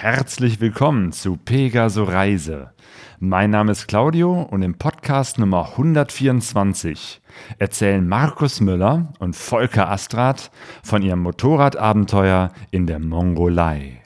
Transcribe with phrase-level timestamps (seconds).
[0.00, 2.70] Herzlich willkommen zu Pegaso Reise.
[3.18, 7.20] Mein Name ist Claudio und im Podcast Nummer 124
[7.58, 10.52] erzählen Markus Müller und Volker Astrat
[10.84, 14.00] von ihrem Motorradabenteuer in der Mongolei.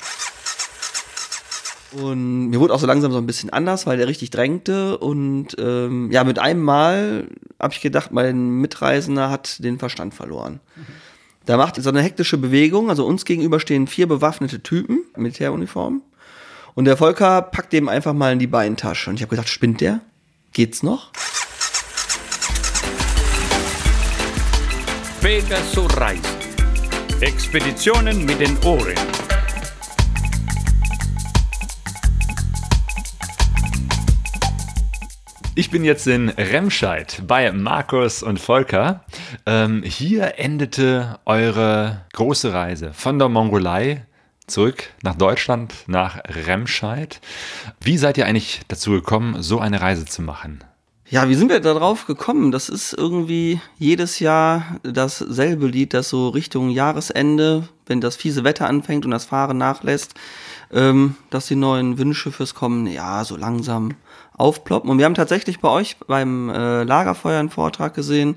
[1.92, 4.96] Und mir wurde auch so langsam so ein bisschen anders, weil der richtig drängte.
[4.96, 7.28] Und ähm, ja, mit einem Mal
[7.60, 10.60] habe ich gedacht, mein Mitreisender hat den Verstand verloren.
[10.74, 10.86] Mhm.
[11.46, 12.90] Da macht so eine hektische Bewegung.
[12.90, 16.02] Also uns gegenüber stehen vier bewaffnete Typen, Militäruniformen.
[16.74, 19.10] Und der Volker packt dem einfach mal in die Beintasche.
[19.10, 20.00] Und ich habe gesagt, spinnt der?
[20.52, 21.10] Geht's noch?
[25.20, 26.22] Pegaso Reisen.
[27.20, 29.11] Expeditionen mit den Ohren.
[35.54, 39.04] Ich bin jetzt in Remscheid bei Markus und Volker.
[39.44, 44.06] Ähm, hier endete eure große Reise von der Mongolei
[44.46, 47.20] zurück nach Deutschland, nach Remscheid.
[47.82, 50.64] Wie seid ihr eigentlich dazu gekommen, so eine Reise zu machen?
[51.10, 52.50] Ja, wie sind wir darauf gekommen?
[52.50, 58.66] Das ist irgendwie jedes Jahr dasselbe Lied, das so Richtung Jahresende, wenn das fiese Wetter
[58.66, 60.14] anfängt und das Fahren nachlässt,
[60.72, 63.96] ähm, dass die neuen Wünsche fürs Kommen, ja, so langsam
[64.36, 64.90] aufploppen.
[64.90, 68.36] Und wir haben tatsächlich bei euch beim äh, Lagerfeuer einen Vortrag gesehen.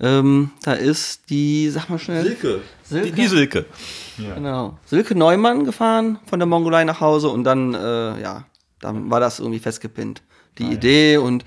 [0.00, 2.24] Ähm, da ist die, sag mal schnell.
[2.24, 2.60] Silke.
[2.82, 3.06] Silke.
[3.06, 3.66] Die, die Silke.
[4.18, 4.34] Ja.
[4.34, 4.78] Genau.
[4.86, 8.44] Silke Neumann gefahren von der Mongolei nach Hause und dann, äh, ja,
[8.80, 10.22] dann war das irgendwie festgepinnt.
[10.58, 11.20] Die ah, Idee ja.
[11.20, 11.44] und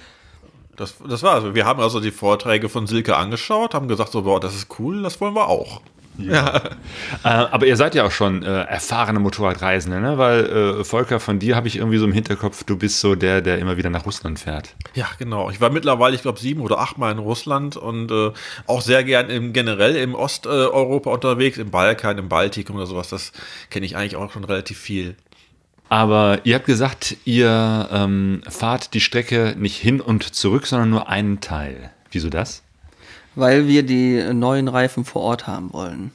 [0.76, 1.56] das, das war also.
[1.56, 5.04] Wir haben also die Vorträge von Silke angeschaut, haben gesagt, so, boah, das ist cool,
[5.04, 5.82] das wollen wir auch.
[6.18, 6.56] Ja.
[7.24, 10.18] äh, aber ihr seid ja auch schon äh, erfahrene Motorradreisende, ne?
[10.18, 13.42] Weil äh, Volker, von dir habe ich irgendwie so im Hinterkopf, du bist so der,
[13.42, 14.76] der immer wieder nach Russland fährt.
[14.94, 15.50] Ja, genau.
[15.50, 18.32] Ich war mittlerweile, ich glaube, sieben oder acht Mal in Russland und äh,
[18.68, 23.10] auch sehr gern im generell im Osteuropa unterwegs, im Balkan, im Baltikum oder sowas.
[23.10, 23.32] Das
[23.70, 25.16] kenne ich eigentlich auch schon relativ viel.
[25.90, 31.10] Aber ihr habt gesagt, ihr ähm, fahrt die Strecke nicht hin und zurück, sondern nur
[31.10, 31.92] einen Teil.
[32.12, 32.65] Wieso das?
[33.36, 36.12] Weil wir die neuen Reifen vor Ort haben wollen.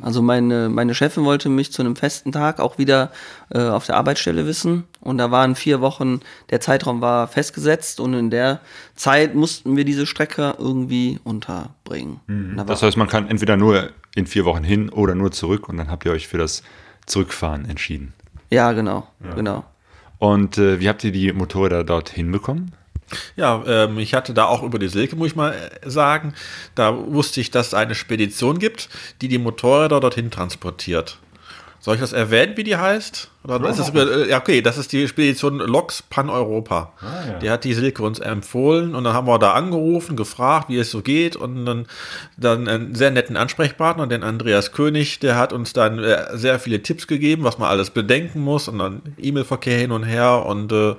[0.00, 3.10] Also meine, meine Chefin wollte mich zu einem festen Tag auch wieder
[3.50, 4.84] äh, auf der Arbeitsstelle wissen.
[5.00, 8.60] Und da waren vier Wochen, der Zeitraum war festgesetzt und in der
[8.94, 12.20] Zeit mussten wir diese Strecke irgendwie unterbringen.
[12.26, 12.56] Mhm.
[12.56, 15.76] Da das heißt, man kann entweder nur in vier Wochen hin oder nur zurück und
[15.76, 16.62] dann habt ihr euch für das
[17.06, 18.14] Zurückfahren entschieden.
[18.50, 19.34] Ja, genau, ja.
[19.34, 19.64] genau.
[20.18, 22.72] Und äh, wie habt ihr die Motorräder dort hinbekommen?
[23.36, 26.34] Ja, ähm, ich hatte da auch über die Silke, muss ich mal äh, sagen,
[26.74, 28.88] da wusste ich, dass es eine Spedition gibt,
[29.20, 31.18] die die Motorräder dorthin transportiert.
[31.82, 33.28] Soll ich das erwähnen, wie die heißt?
[33.42, 33.66] Oder oh.
[33.66, 36.92] ist das, äh, ja, okay, das ist die Spedition Loks Pan Europa.
[37.00, 37.38] Ah, ja.
[37.40, 40.92] Die hat die Silke uns empfohlen und dann haben wir da angerufen, gefragt, wie es
[40.92, 41.86] so geht und dann,
[42.36, 46.84] dann einen sehr netten Ansprechpartner, den Andreas König, der hat uns dann äh, sehr viele
[46.84, 50.94] Tipps gegeben, was man alles bedenken muss und dann E-Mail-Verkehr hin und her und äh,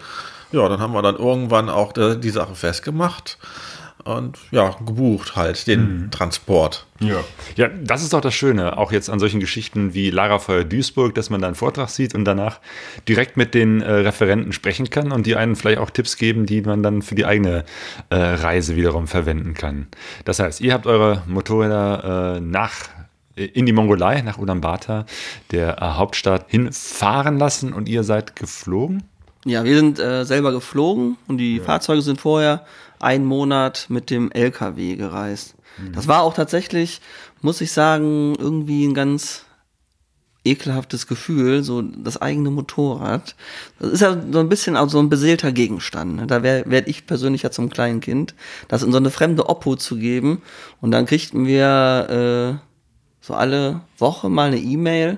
[0.53, 3.37] ja, dann haben wir dann irgendwann auch die, die Sache festgemacht
[4.03, 6.11] und ja, gebucht halt den mhm.
[6.11, 6.85] Transport.
[6.99, 7.23] Ja.
[7.55, 11.29] ja, das ist doch das Schöne, auch jetzt an solchen Geschichten wie Lagerfeuer Duisburg, dass
[11.29, 12.59] man da einen Vortrag sieht und danach
[13.07, 16.61] direkt mit den äh, Referenten sprechen kann und die einen vielleicht auch Tipps geben, die
[16.61, 17.63] man dann für die eigene
[18.09, 19.87] äh, Reise wiederum verwenden kann.
[20.25, 22.89] Das heißt, ihr habt eure Motorräder äh, nach
[23.35, 25.05] äh, in die Mongolei, nach Ulaanbaatar,
[25.51, 29.03] der äh, Hauptstadt, hinfahren lassen und ihr seid geflogen?
[29.45, 31.63] Ja, wir sind äh, selber geflogen und die ja.
[31.63, 32.65] Fahrzeuge sind vorher
[32.99, 35.55] einen Monat mit dem LKW gereist.
[35.77, 35.93] Mhm.
[35.93, 37.01] Das war auch tatsächlich,
[37.41, 39.45] muss ich sagen, irgendwie ein ganz
[40.45, 43.35] ekelhaftes Gefühl, so das eigene Motorrad.
[43.79, 46.17] Das ist ja so ein bisschen auch so ein beseelter Gegenstand.
[46.17, 46.27] Ne?
[46.27, 48.35] Da werde werd ich persönlich ja zum kleinen Kind,
[48.67, 50.41] das in so eine fremde Oppo zu geben.
[50.81, 52.67] Und dann kriegten wir äh,
[53.21, 55.17] so alle Woche mal eine E-Mail,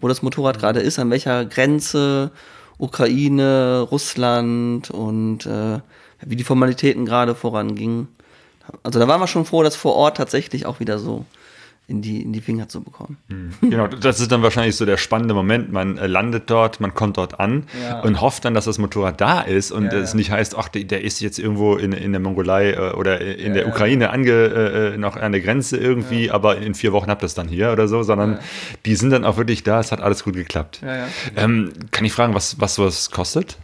[0.00, 0.60] wo das Motorrad mhm.
[0.60, 2.30] gerade ist, an welcher Grenze
[2.78, 5.80] Ukraine, Russland und äh,
[6.24, 8.08] wie die Formalitäten gerade vorangingen.
[8.82, 11.24] Also da waren wir schon froh, dass vor Ort tatsächlich auch wieder so
[11.88, 13.16] in die, in die Finger zu bekommen.
[13.28, 13.70] Mhm.
[13.70, 15.72] Genau, das ist dann wahrscheinlich so der spannende Moment.
[15.72, 18.00] Man äh, landet dort, man kommt dort an ja.
[18.02, 20.16] und hofft dann, dass das Motorrad da ist und es ja.
[20.16, 23.66] nicht heißt, ach, der ist jetzt irgendwo in, in der Mongolei äh, oder in der
[23.66, 27.34] Ukraine ange, äh, noch an der Grenze irgendwie, aber in vier Wochen habt ihr es
[27.34, 28.38] dann hier oder so, sondern
[28.84, 30.82] die sind dann auch wirklich da, es hat alles gut geklappt.
[31.36, 33.56] Ähm, kann ich fragen, was, was sowas kostet?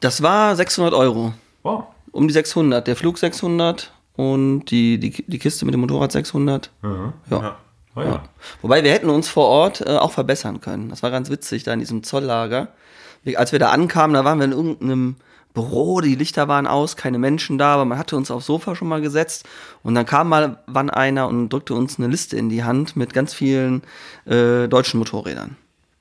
[0.00, 1.34] Das war 600 Euro.
[1.62, 1.84] Wow.
[2.10, 2.84] Um die 600.
[2.86, 6.72] Der Flug 600 und die, die, die Kiste mit dem Motorrad 600.
[6.82, 7.12] Mhm.
[7.30, 7.40] Ja.
[7.40, 7.56] ja.
[7.94, 8.24] Oh ja.
[8.62, 10.88] Wobei wir hätten uns vor Ort äh, auch verbessern können.
[10.88, 12.68] Das war ganz witzig da in diesem Zolllager.
[13.36, 15.16] Als wir da ankamen, da waren wir in irgendeinem
[15.54, 18.88] Büro, die Lichter waren aus, keine Menschen da, aber man hatte uns aufs Sofa schon
[18.88, 19.44] mal gesetzt
[19.84, 23.12] und dann kam mal wann einer und drückte uns eine Liste in die Hand mit
[23.12, 23.82] ganz vielen
[24.26, 25.56] äh, deutschen Motorrädern.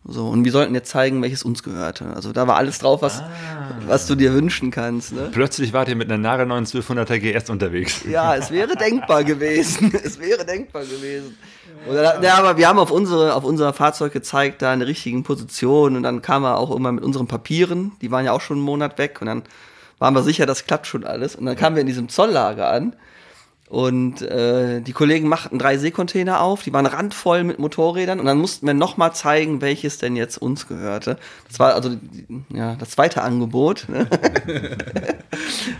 [0.09, 2.05] So, und wir sollten jetzt zeigen, welches uns gehörte.
[2.15, 3.21] Also da war alles drauf, was,
[3.87, 5.11] was du dir wünschen kannst.
[5.11, 5.29] Ne?
[5.33, 8.03] Plötzlich wart ihr mit einer nagelneuen 1200er GS unterwegs.
[8.09, 9.93] Ja, es wäre denkbar gewesen.
[10.07, 11.37] Es wäre denkbar gewesen.
[11.89, 15.23] Oder, ja, aber wir haben auf unsere, auf unser Fahrzeug gezeigt, da in der richtigen
[15.23, 18.57] Position und dann kam er auch immer mit unseren Papieren, die waren ja auch schon
[18.57, 19.43] einen Monat weg und dann
[19.99, 21.35] waren wir sicher, das klappt schon alles.
[21.35, 22.95] Und dann kamen wir in diesem Zolllager an
[23.69, 28.37] und äh, die Kollegen machten drei Seekontainer auf, die waren randvoll mit Motorrädern und dann
[28.37, 31.17] mussten wir nochmal zeigen, welches denn jetzt uns gehörte.
[31.49, 31.97] Das war also
[32.53, 33.87] ja, das zweite Angebot.
[33.89, 34.07] Ne?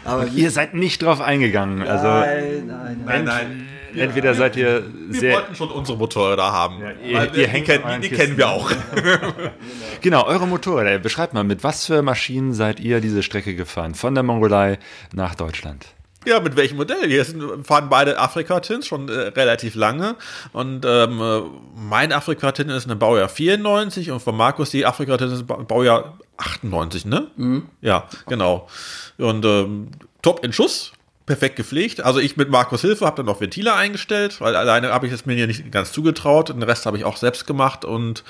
[0.05, 1.81] Aber ihr seid nicht drauf eingegangen.
[1.87, 3.67] Also nein, nein, Nein, nein.
[3.95, 5.33] entweder seid ihr Wir sehr.
[5.35, 6.79] wollten schon unsere Motorräder haben.
[7.05, 8.71] ihr- Weil ihr wir- hängt die, die, kennen wir auch.
[10.01, 10.99] Genau, eure Motorräder.
[10.99, 13.95] Beschreibt mal, mit was für Maschinen seid ihr diese Strecke gefahren?
[13.95, 14.77] Von der Mongolei
[15.13, 15.87] nach Deutschland.
[16.27, 17.07] Ja, mit welchem Modell?
[17.09, 20.15] Wir sind, fahren beide Afrika-Tins schon äh, relativ lange.
[20.51, 21.41] Und ähm, äh,
[21.75, 27.05] mein Afrika-Tin ist eine Baujahr 94 und von Markus die Afrika-Tin ist Ba- Baujahr 98,
[27.05, 27.27] ne?
[27.81, 28.67] Ja, genau.
[29.17, 29.91] Und ähm,
[30.21, 30.91] top in Schuss.
[31.27, 32.01] Perfekt gepflegt.
[32.03, 35.25] Also ich mit Markus Hilfe habe dann noch Ventile eingestellt, weil alleine habe ich es
[35.25, 36.49] mir hier nicht ganz zugetraut.
[36.49, 38.23] Den Rest habe ich auch selbst gemacht und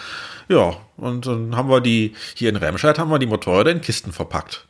[0.49, 4.11] ja, und dann haben wir die, hier in Remscheid haben wir die Motorräder in Kisten
[4.11, 4.65] verpackt.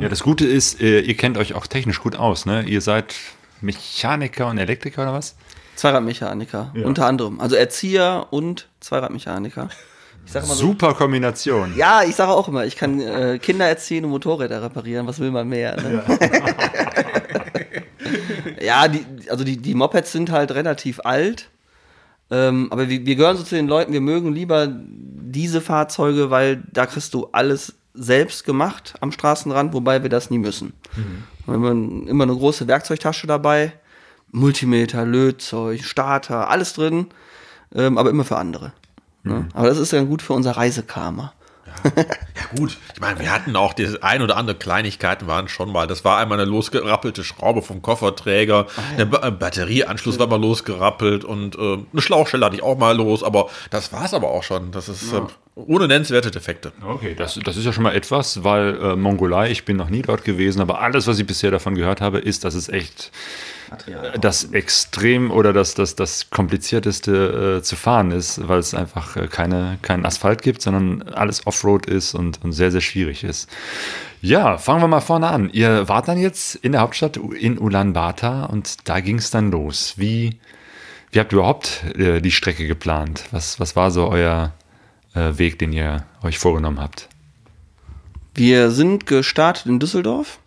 [0.00, 2.64] Ja, das Gute ist, äh, ihr kennt euch auch technisch gut aus, ne?
[2.64, 3.14] Ihr seid
[3.62, 5.34] Mechaniker und Elektriker oder was?
[5.76, 7.40] Zweiradmechaniker, unter anderem.
[7.40, 9.70] Also Erzieher und Zweiradmechaniker.
[10.26, 11.74] So, Super Kombination.
[11.76, 15.06] ja, ich sage auch immer, ich kann äh, Kinder erziehen und Motorräder reparieren.
[15.06, 15.76] Was will man mehr?
[15.76, 16.02] Ne?
[16.08, 16.16] Ja,
[18.88, 21.50] die, also die, die Mopeds sind halt relativ alt.
[22.30, 26.62] Ähm, aber wir, wir gehören so zu den Leuten, wir mögen lieber diese Fahrzeuge, weil
[26.72, 30.72] da kriegst du alles selbst gemacht am Straßenrand, wobei wir das nie müssen.
[31.46, 33.72] Wir haben immer eine große Werkzeugtasche dabei,
[34.32, 37.06] Multimeter, Lötzeug, Starter, alles drin,
[37.74, 38.72] ähm, aber immer für andere.
[39.22, 39.48] Ne?
[39.54, 41.32] Aber das ist dann gut für unser Reisekarma.
[41.84, 45.86] Ja gut, ich meine, wir hatten auch die ein oder andere Kleinigkeiten waren schon mal.
[45.86, 48.66] Das war einmal eine losgerappelte Schraube vom Kofferträger,
[48.98, 52.96] der ba äh, Batterieanschluss war mal losgerappelt und äh, eine Schlauchstelle hatte ich auch mal
[52.96, 54.72] los, aber das war es aber auch schon.
[54.72, 55.20] Das ist äh,
[55.56, 56.72] ohne nennenswerte Defekte.
[56.84, 60.02] Okay, das, das ist ja schon mal etwas, weil äh, Mongolei, ich bin noch nie
[60.02, 63.12] dort gewesen, aber alles, was ich bisher davon gehört habe, ist, dass es echt
[63.86, 69.16] äh, das extrem oder das, das, das komplizierteste äh, zu fahren ist, weil es einfach
[69.16, 73.48] äh, keine, keinen Asphalt gibt, sondern alles Offroad ist und, und sehr, sehr schwierig ist.
[74.22, 75.50] Ja, fangen wir mal vorne an.
[75.52, 79.94] Ihr wart dann jetzt in der Hauptstadt in Ulaanbaatar und da ging es dann los.
[79.98, 80.36] Wie,
[81.12, 83.24] wie habt ihr überhaupt äh, die Strecke geplant?
[83.30, 84.52] Was, was war so euer
[85.14, 87.08] äh, Weg, den ihr euch vorgenommen habt?
[88.34, 90.40] Wir sind gestartet in Düsseldorf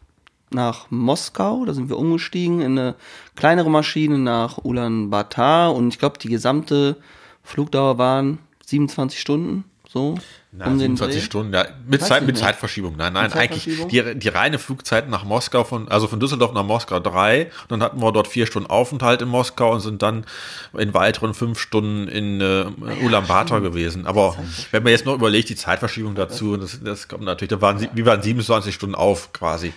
[0.50, 2.96] nach Moskau, da sind wir umgestiegen in eine
[3.36, 5.74] kleinere Maschine nach Ulaanbaatar.
[5.74, 6.98] Und ich glaube, die gesamte
[7.44, 10.18] Flugdauer waren 27 Stunden, so.
[10.52, 11.26] Na, um den 27 Dreh.
[11.26, 12.38] Stunden, ja, mit, Weiß Zeit, mit.
[12.38, 12.96] Zeitverschiebung.
[12.96, 13.90] Nein, nein, Mit eigentlich Zeitverschiebung?
[13.90, 17.46] die, die reine Flugzeit nach Moskau, von, also von Düsseldorf nach Moskau drei.
[17.64, 20.26] Und dann hatten wir dort vier Stunden Aufenthalt in Moskau und sind dann
[20.78, 22.66] in weiteren fünf Stunden in äh,
[23.04, 24.08] Ulaanbaatar gewesen.
[24.08, 24.36] Aber
[24.72, 28.06] wenn man jetzt noch überlegt, die Zeitverschiebung dazu, das, das kommt natürlich, da waren, wir
[28.06, 29.74] waren 27 Stunden auf quasi.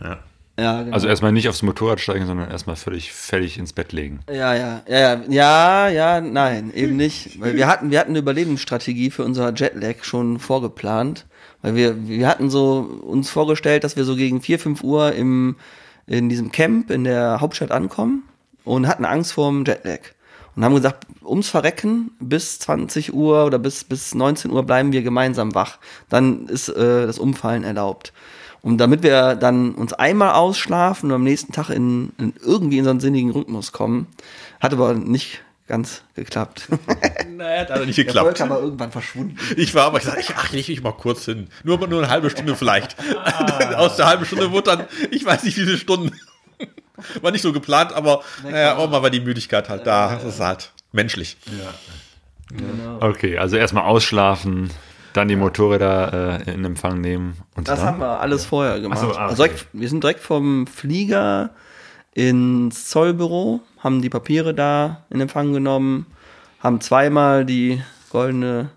[0.00, 0.18] Ja.
[0.58, 0.94] Ja, genau.
[0.94, 4.20] Also erstmal nicht aufs Motorrad steigen, sondern erstmal völlig fertig ins Bett legen.
[4.28, 7.40] Ja, ja, ja, ja, ja, ja, nein, eben nicht.
[7.40, 11.26] Weil wir hatten, wir hatten eine Überlebensstrategie für unser Jetlag schon vorgeplant.
[11.62, 15.56] Weil wir, wir hatten so uns vorgestellt, dass wir so gegen 4, 5 Uhr im,
[16.06, 18.22] in diesem Camp in der Hauptstadt ankommen
[18.64, 20.00] und hatten Angst vor dem Jetlag.
[20.54, 25.02] Und haben gesagt, ums Verrecken bis 20 Uhr oder bis, bis 19 Uhr bleiben wir
[25.02, 25.78] gemeinsam wach.
[26.08, 28.12] Dann ist äh, das Umfallen erlaubt.
[28.64, 32.84] Und damit wir dann uns einmal ausschlafen und am nächsten Tag in, in irgendwie in
[32.84, 34.06] so einen sinnigen Rhythmus kommen,
[34.58, 36.68] hat aber nicht ganz geklappt.
[37.36, 38.38] Naja, hat also nicht Der geklappt.
[38.38, 39.36] Volker war irgendwann verschwunden.
[39.56, 41.48] Ich war aber gesagt, ich, ach, leg mich mal kurz hin.
[41.64, 42.96] Nur, nur eine halbe Stunde vielleicht.
[43.76, 46.12] Aus der halben Stunde wurde dann, ich weiß nicht wie viele Stunden.
[47.22, 50.14] War nicht so geplant, aber naja, auch mal war die Müdigkeit halt da.
[50.14, 51.36] Das ist halt menschlich.
[53.00, 54.70] Okay, also erstmal ausschlafen,
[55.14, 57.88] dann die Motorräder äh, in Empfang nehmen und Das dann?
[57.88, 58.98] haben wir alles vorher gemacht.
[59.02, 59.52] Ach so, ah, also okay.
[59.52, 61.50] direkt, wir sind direkt vom Flieger
[62.12, 66.06] ins Zollbüro, haben die Papiere da in Empfang genommen,
[66.60, 68.70] haben zweimal die goldene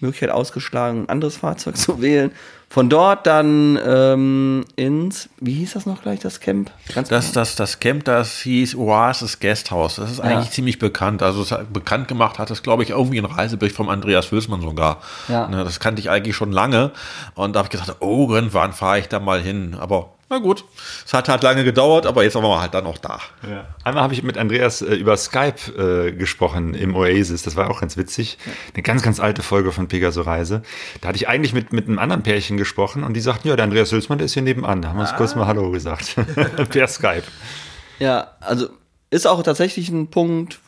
[0.00, 2.32] Möglichkeit ausgeschlagen, ein anderes Fahrzeug zu wählen.
[2.70, 6.70] Von dort dann ähm, ins, wie hieß das noch gleich, das Camp?
[6.94, 9.96] Ganz Das, das, das Camp, das hieß Oasis Guesthouse.
[9.96, 10.50] Das ist eigentlich Ja.
[10.52, 11.22] ziemlich bekannt.
[11.22, 14.98] Also es bekannt gemacht hat es, glaube ich, irgendwie ein Reisebericht vom Andreas Hülsmann sogar.
[15.28, 15.48] Ja.
[15.48, 16.90] Ne, Das kannte ich eigentlich schon lange.
[17.34, 19.74] Und da habe ich gesagt, oh, irgendwann fahre ich da mal hin.
[19.80, 20.64] Aber na gut.
[21.06, 23.20] Es hat halt lange gedauert, aber jetzt sind wir halt dann auch da.
[23.48, 23.66] Ja.
[23.82, 27.42] Einmal habe ich mit Andreas äh, über Skype äh, gesprochen im Oasis.
[27.42, 28.36] Das war auch ganz witzig.
[28.74, 30.62] Eine ganz, ganz alte Folge von Pegaso Reise.
[31.00, 33.64] Da hatte ich eigentlich mit, mit einem anderen Pärchen gesprochen und die sagten, ja, der
[33.64, 34.82] Andreas Hülsmann, der ist hier nebenan.
[34.82, 36.14] Da haben wir uns kurz mal Hallo gesagt.
[36.68, 37.24] per Skype.
[37.98, 38.68] Ja, also
[39.10, 40.60] ist auch tatsächlich ein Punkt,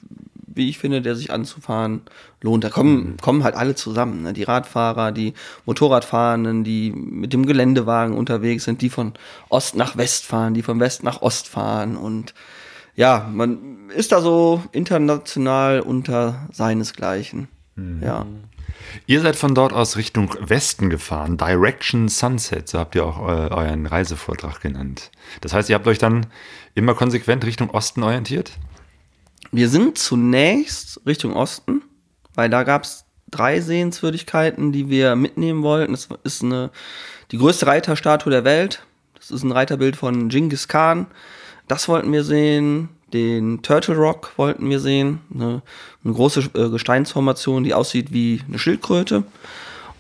[0.61, 2.03] wie ich finde, der sich anzufahren
[2.41, 2.63] lohnt.
[2.63, 4.23] Da kommen, kommen halt alle zusammen.
[4.23, 4.33] Ne?
[4.33, 5.35] Die Radfahrer, die
[5.67, 9.15] Motorradfahrenden, die mit dem Geländewagen unterwegs sind, die von
[9.49, 11.97] Ost nach West fahren, die von West nach Ost fahren.
[11.97, 12.35] Und
[12.95, 17.49] ja, man ist da so international unter seinesgleichen.
[18.03, 18.27] Ja.
[19.07, 21.37] Ihr seid von dort aus Richtung Westen gefahren.
[21.37, 25.11] Direction Sunset, so habt ihr auch eu euren Reisevortrag genannt.
[25.41, 26.27] Das heißt, ihr habt euch dann
[26.75, 28.53] immer konsequent Richtung Osten orientiert?
[29.53, 31.83] Wir sind zunächst Richtung Osten,
[32.35, 35.93] weil da gab es drei Sehenswürdigkeiten, die wir mitnehmen wollten.
[35.93, 36.71] Das ist eine,
[37.31, 38.83] die größte Reiterstatue der Welt.
[39.15, 41.07] Das ist ein Reiterbild von Genghis Khan.
[41.69, 42.89] Das wollten wir sehen.
[43.13, 45.21] Den Turtle Rock wollten wir sehen.
[45.35, 45.63] Eine,
[46.05, 49.25] eine große äh, Gesteinsformation, die aussieht wie eine Schildkröte.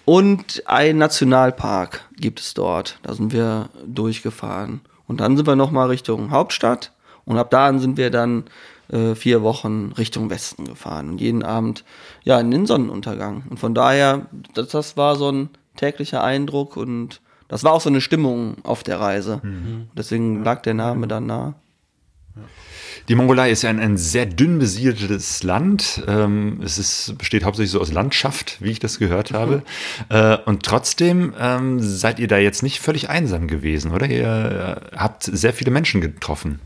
[0.04, 2.98] Und ein Nationalpark gibt es dort.
[3.02, 4.80] Da sind wir durchgefahren.
[5.06, 6.92] Und dann sind wir nochmal Richtung Hauptstadt.
[7.24, 8.44] Und ab da sind wir dann
[8.92, 11.10] äh, vier Wochen Richtung Westen gefahren.
[11.10, 11.84] Und jeden Abend
[12.24, 13.44] ja in den Sonnenuntergang.
[13.48, 17.90] Und von daher, das, das war so ein täglicher Eindruck und das war auch so
[17.90, 19.40] eine Stimmung auf der Reise.
[19.96, 21.54] Deswegen lag der Name dann nah.
[23.08, 26.02] Die Mongolei ist ja ein, ein sehr dünn besiedeltes Land.
[26.06, 29.62] Ähm, es ist, besteht hauptsächlich so aus Landschaft, wie ich das gehört habe.
[30.10, 34.06] Äh, und trotzdem ähm, seid ihr da jetzt nicht völlig einsam gewesen, oder?
[34.06, 36.60] Ihr äh, habt sehr viele Menschen getroffen.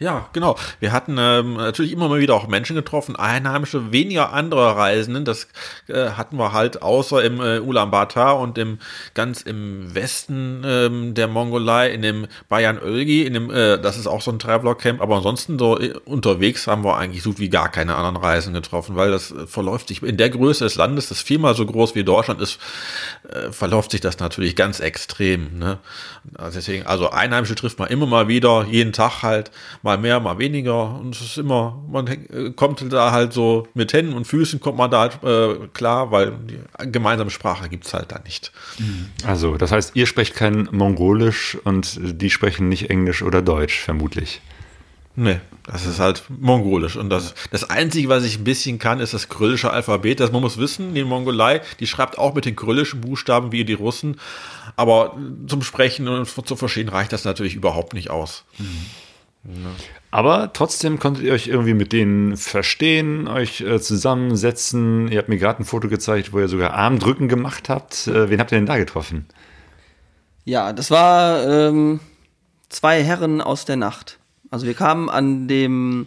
[0.00, 0.56] Ja, genau.
[0.78, 5.24] Wir hatten ähm, natürlich immer mal wieder auch Menschen getroffen, Einheimische, weniger andere Reisenden.
[5.24, 5.48] Das
[5.88, 8.78] äh, hatten wir halt außer im äh, Ulaanbaatar und im
[9.14, 14.06] ganz im Westen ähm, der Mongolei, in dem Bayan Ölgi, in dem, äh, das ist
[14.06, 15.00] auch so ein Traveler-Camp.
[15.00, 18.94] Aber ansonsten so äh, unterwegs haben wir eigentlich so wie gar keine anderen Reisen getroffen,
[18.94, 22.04] weil das äh, verläuft sich in der Größe des Landes, das viermal so groß wie
[22.04, 22.60] Deutschland ist,
[23.28, 25.58] äh, verläuft sich das natürlich ganz extrem.
[25.58, 25.78] Ne?
[26.36, 29.50] Also deswegen, also Einheimische trifft man immer mal wieder, jeden Tag halt
[29.88, 30.98] mal mehr, mal weniger.
[30.98, 34.76] Und es ist immer, man äh, kommt da halt so mit Händen und Füßen kommt
[34.76, 36.58] man da halt äh, klar, weil die
[36.90, 38.52] gemeinsame Sprache gibt es halt da nicht.
[39.26, 44.42] Also, das heißt, ihr sprecht kein Mongolisch und die sprechen nicht Englisch oder Deutsch, vermutlich.
[45.20, 46.94] Nee, das ist halt mongolisch.
[46.96, 50.20] Und das, das Einzige, was ich ein bisschen kann, ist das kyrillische Alphabet.
[50.20, 53.72] Das man muss wissen, die Mongolei, die schreibt auch mit den kyrillischen Buchstaben wie die
[53.72, 54.20] Russen.
[54.76, 55.18] Aber
[55.48, 58.44] zum Sprechen und zu verstehen reicht das natürlich überhaupt nicht aus.
[60.10, 65.08] Aber trotzdem konntet ihr euch irgendwie mit denen verstehen, euch äh, zusammensetzen.
[65.08, 68.06] Ihr habt mir gerade ein Foto gezeigt, wo ihr sogar Armdrücken gemacht habt.
[68.06, 69.26] Äh, wen habt ihr denn da getroffen?
[70.44, 72.00] Ja, das war ähm,
[72.70, 74.18] zwei Herren aus der Nacht.
[74.50, 76.06] Also wir kamen an dem,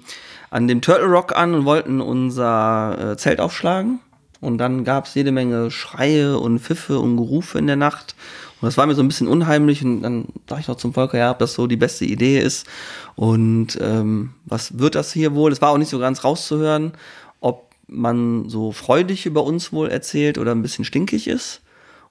[0.49, 3.99] an dem Turtle Rock an und wollten unser äh, Zelt aufschlagen.
[4.39, 8.15] Und dann gab es jede Menge Schreie und Pfiffe und Gerufe in der Nacht.
[8.61, 9.83] Und das war mir so ein bisschen unheimlich.
[9.83, 12.67] Und dann sag ich noch zum Volker, ja, ob das so die beste Idee ist.
[13.15, 15.51] Und ähm, was wird das hier wohl?
[15.51, 16.93] Es war auch nicht so ganz rauszuhören,
[17.39, 21.61] ob man so freudig über uns wohl erzählt oder ein bisschen stinkig ist.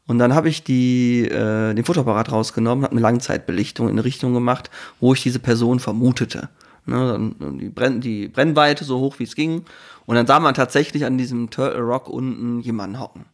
[0.06, 4.34] Und dann habe ich die, äh, den Fotoapparat rausgenommen, habe eine Langzeitbelichtung in eine Richtung
[4.34, 6.48] gemacht, wo ich diese Person vermutete.
[6.86, 9.64] Ne, die, Brenn, die Brennweite so hoch wie es ging.
[10.06, 13.26] Und dann sah man tatsächlich an diesem Turtle Rock unten jemanden hocken.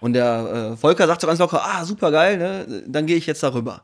[0.00, 2.82] Und der äh, Volker sagt so ganz locker, ah, super geil, ne?
[2.86, 3.82] dann gehe ich jetzt darüber.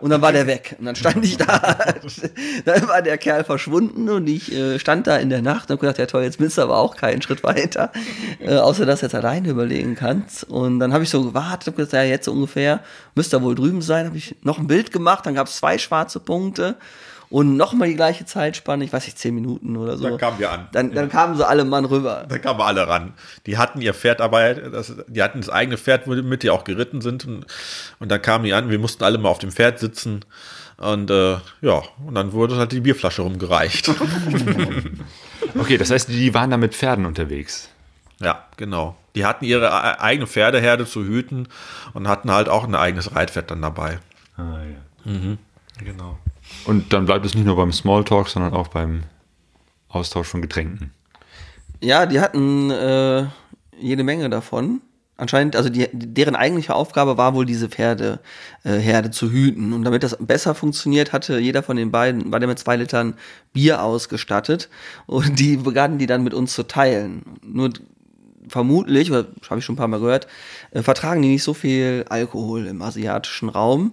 [0.00, 0.76] Und dann war der weg.
[0.78, 1.46] Und dann stand ich da,
[2.64, 5.80] dann war der Kerl verschwunden und ich äh, stand da in der Nacht und hab
[5.80, 7.92] gedacht, ja toll, jetzt bist du aber auch keinen Schritt weiter,
[8.40, 10.44] äh, außer dass du jetzt alleine überlegen kannst.
[10.44, 12.80] Und dann habe ich so gewartet, hab gesagt, ja, jetzt so ungefähr,
[13.14, 15.78] müsste er wohl drüben sein, habe ich noch ein Bild gemacht, dann gab es zwei
[15.78, 16.76] schwarze Punkte
[17.28, 20.04] und nochmal die gleiche Zeitspanne, ich weiß nicht, zehn Minuten oder so.
[20.08, 20.68] Dann kamen wir an.
[20.72, 22.24] Dann, dann kamen sie alle Mann rüber.
[22.28, 23.14] Da kamen alle ran.
[23.46, 27.00] Die hatten ihr Pferd dabei, das, die hatten das eigene Pferd, womit die auch geritten
[27.00, 27.24] sind.
[27.26, 27.46] Und,
[27.98, 30.24] und dann kamen die an, wir mussten alle mal auf dem Pferd sitzen.
[30.78, 33.90] Und äh, ja, und dann wurde halt die Bierflasche rumgereicht.
[35.58, 37.68] Okay, das heißt, die waren da mit Pferden unterwegs.
[38.20, 38.96] ja, genau.
[39.14, 41.48] Die hatten ihre e- eigene Pferdeherde zu hüten
[41.94, 43.98] und hatten halt auch ein eigenes Reitpferd dann dabei.
[44.36, 44.58] Ah,
[45.06, 45.12] ja.
[45.82, 46.18] Genau.
[46.64, 49.04] Und dann bleibt es nicht nur beim Smalltalk, sondern auch beim
[49.88, 50.92] Austausch von Getränken.
[51.80, 53.26] Ja, die hatten äh,
[53.78, 54.80] jede Menge davon.
[55.18, 58.20] Anscheinend, also die, deren eigentliche Aufgabe war wohl, diese Pferdeherde
[58.64, 59.72] äh, Herde zu hüten.
[59.72, 63.14] Und damit das besser funktioniert, hatte jeder von den beiden, war der mit zwei Litern
[63.54, 64.68] Bier ausgestattet.
[65.06, 67.22] Und die begannen die dann mit uns zu teilen.
[67.42, 67.70] Nur
[68.48, 70.26] vermutlich, oder habe ich schon ein paar Mal gehört,
[70.72, 73.92] äh, vertragen die nicht so viel Alkohol im asiatischen Raum.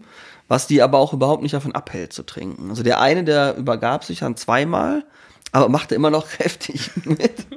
[0.53, 2.69] Was die aber auch überhaupt nicht davon abhält zu trinken.
[2.69, 5.03] Also der eine, der übergab sich dann zweimal,
[5.51, 7.47] aber machte immer noch kräftig mit.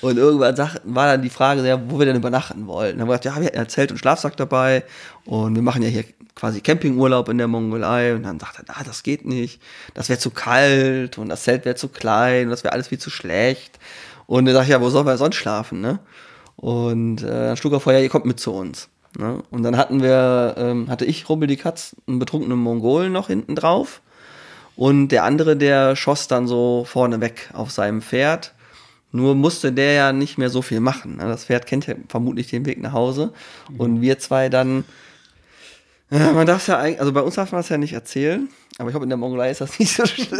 [0.00, 2.98] und irgendwann war dann die Frage, ja, wo wir denn übernachten wollten.
[2.98, 4.82] Dann haben wir gesagt, ja, wir haben Zelt und Schlafsack dabei
[5.24, 6.02] und wir machen ja hier
[6.34, 8.16] quasi Campingurlaub in der Mongolei.
[8.16, 9.62] Und dann sagte er, ah, das geht nicht,
[9.94, 12.98] das wäre zu kalt und das Zelt wäre zu klein und das wäre alles viel
[12.98, 13.78] zu schlecht.
[14.26, 16.00] Und er sagt, ja, wo sollen wir sonst schlafen, ne?
[16.56, 18.88] Und äh, dann schlug er vor, ja, ihr kommt mit zu uns.
[19.18, 19.42] Ne?
[19.50, 23.54] Und dann hatten wir, ähm, hatte ich, Rubbel die Katz, einen betrunkenen Mongolen noch hinten
[23.54, 24.00] drauf.
[24.76, 28.54] Und der andere, der schoss dann so vorne weg auf seinem Pferd.
[29.12, 31.16] Nur musste der ja nicht mehr so viel machen.
[31.16, 31.24] Ne?
[31.24, 33.32] Das Pferd kennt ja vermutlich den Weg nach Hause.
[33.76, 34.84] Und wir zwei dann,
[36.10, 38.48] ja, man darf ja eigentlich, also bei uns darf man das ja nicht erzählen.
[38.78, 40.38] Aber ich glaube, in der Mongolei ist das nicht so schlimm.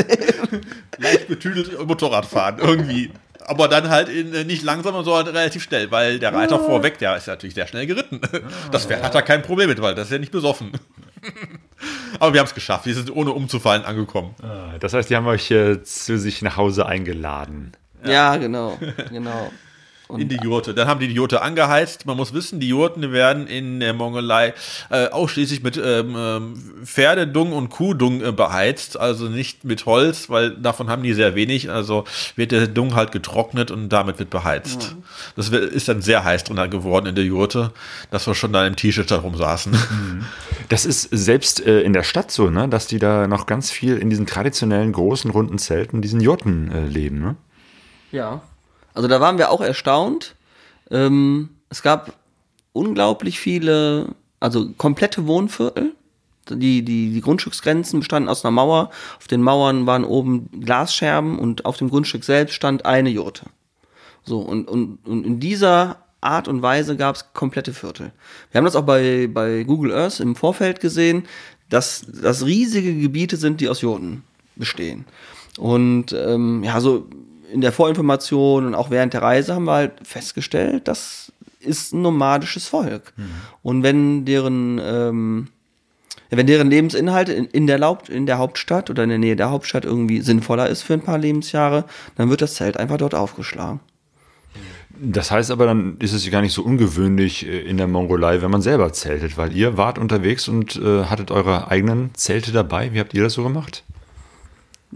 [0.98, 3.10] Leicht betüdelt Motorradfahren, irgendwie.
[3.46, 7.16] Aber dann halt in, äh, nicht langsam, sondern relativ schnell, weil der Reiter vorweg, der
[7.16, 8.20] ist natürlich sehr schnell geritten.
[8.70, 10.72] Das Pferd hat da kein Problem mit, weil das ist ja nicht besoffen.
[12.20, 12.86] Aber wir haben es geschafft.
[12.86, 14.34] Wir sind ohne umzufallen angekommen.
[14.42, 17.72] Ah, Das heißt, die haben euch äh, zu sich nach Hause eingeladen.
[18.04, 18.78] Ja, genau,
[19.10, 19.50] genau.
[20.18, 20.74] In die Jurte.
[20.74, 22.04] Dann haben die die Jurte angeheizt.
[22.06, 24.52] Man muss wissen, die Jurten werden in der Mongolei
[24.90, 26.54] äh, ausschließlich mit ähm, ähm,
[26.84, 31.70] Pferdedung und Kuhdung äh, beheizt, also nicht mit Holz, weil davon haben die sehr wenig.
[31.70, 32.04] Also
[32.36, 34.96] wird der Dung halt getrocknet und damit wird beheizt.
[35.36, 37.72] Das wird- ist dann sehr heiß drin geworden in der Jurte,
[38.10, 39.72] dass wir schon da im T-Shirt da rumsaßen.
[40.68, 42.66] Das ist selbst äh, in der Stadt so, ne?
[42.68, 46.86] dass die da noch ganz viel in diesen traditionellen großen runden Zelten, diesen Jurten äh,
[46.86, 47.20] leben.
[47.20, 47.36] Ne?
[48.10, 48.40] Ja.
[48.94, 50.34] Also da waren wir auch erstaunt.
[50.90, 52.12] Ähm, es gab
[52.72, 55.94] unglaublich viele, also komplette Wohnviertel.
[56.50, 58.90] Die, die, die Grundstücksgrenzen bestanden aus einer Mauer.
[59.18, 63.46] Auf den Mauern waren oben Glasscherben und auf dem Grundstück selbst stand eine Jurte.
[64.24, 68.12] So, und, und, und in dieser Art und Weise gab es komplette Viertel.
[68.50, 71.24] Wir haben das auch bei, bei Google Earth im Vorfeld gesehen,
[71.68, 74.24] dass das riesige Gebiete sind, die aus Jurten
[74.56, 75.04] bestehen.
[75.58, 77.06] Und ähm, ja, so
[77.52, 82.02] in der Vorinformation und auch während der Reise haben wir halt festgestellt, das ist ein
[82.02, 83.12] nomadisches Volk.
[83.62, 85.48] Und wenn deren ähm,
[86.30, 89.50] wenn deren Lebensinhalt in, in, der Laupt, in der Hauptstadt oder in der Nähe der
[89.50, 91.84] Hauptstadt irgendwie sinnvoller ist für ein paar Lebensjahre,
[92.16, 93.80] dann wird das Zelt einfach dort aufgeschlagen.
[94.98, 98.40] Das heißt aber, dann ist es ja gar nicht so ungewöhnlich äh, in der Mongolei,
[98.40, 102.92] wenn man selber zeltet, weil ihr wart unterwegs und äh, hattet eure eigenen Zelte dabei.
[102.92, 103.84] Wie habt ihr das so gemacht?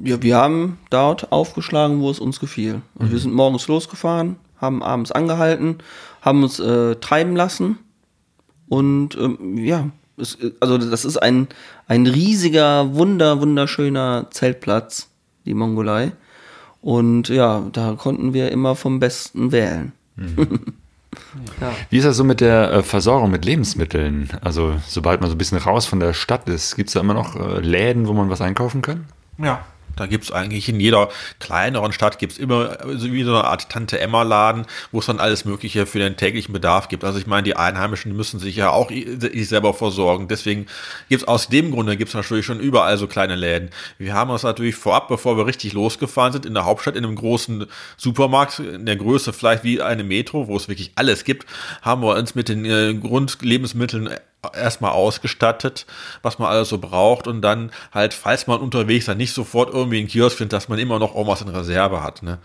[0.02, 2.82] Ja, wir haben dort aufgeschlagen, wo es uns gefiel.
[2.94, 5.78] Und wir sind morgens losgefahren, haben abends angehalten,
[6.22, 7.78] haben uns äh, treiben lassen.
[8.68, 11.48] Und ähm, ja, es, also das ist ein,
[11.88, 15.08] ein riesiger, wunder, wunderschöner Zeltplatz,
[15.44, 16.12] die Mongolei.
[16.82, 19.92] Und ja, da konnten wir immer vom Besten wählen.
[21.90, 24.28] Wie ist das so mit der äh, Versorgung mit Lebensmitteln?
[24.42, 27.14] Also, sobald man so ein bisschen raus von der Stadt ist, gibt es da immer
[27.14, 29.06] noch äh, Läden, wo man was einkaufen kann?
[29.38, 29.64] Ja.
[29.96, 31.08] Da gibt's eigentlich in jeder
[31.40, 35.86] kleineren Stadt gibt's immer so wie so eine Art Tante-Emma-Laden, wo es dann alles Mögliche
[35.86, 37.04] für den täglichen Bedarf gibt.
[37.04, 40.28] Also ich meine, die Einheimischen müssen sich ja auch sich selber versorgen.
[40.28, 40.66] Deswegen
[41.08, 43.70] gibt's aus dem Grunde gibt's natürlich schon überall so kleine Läden.
[43.98, 47.16] Wir haben uns natürlich vorab, bevor wir richtig losgefahren sind, in der Hauptstadt in einem
[47.16, 51.46] großen Supermarkt, in der Größe vielleicht wie eine Metro, wo es wirklich alles gibt,
[51.82, 54.10] haben wir uns mit den äh, Grundlebensmitteln
[54.54, 55.86] erstmal ausgestattet,
[56.22, 59.98] was man alles so braucht und dann halt, falls man unterwegs dann nicht sofort irgendwie
[59.98, 62.38] einen Kiosk findet, dass man immer noch irgendwas in Reserve hat, ne?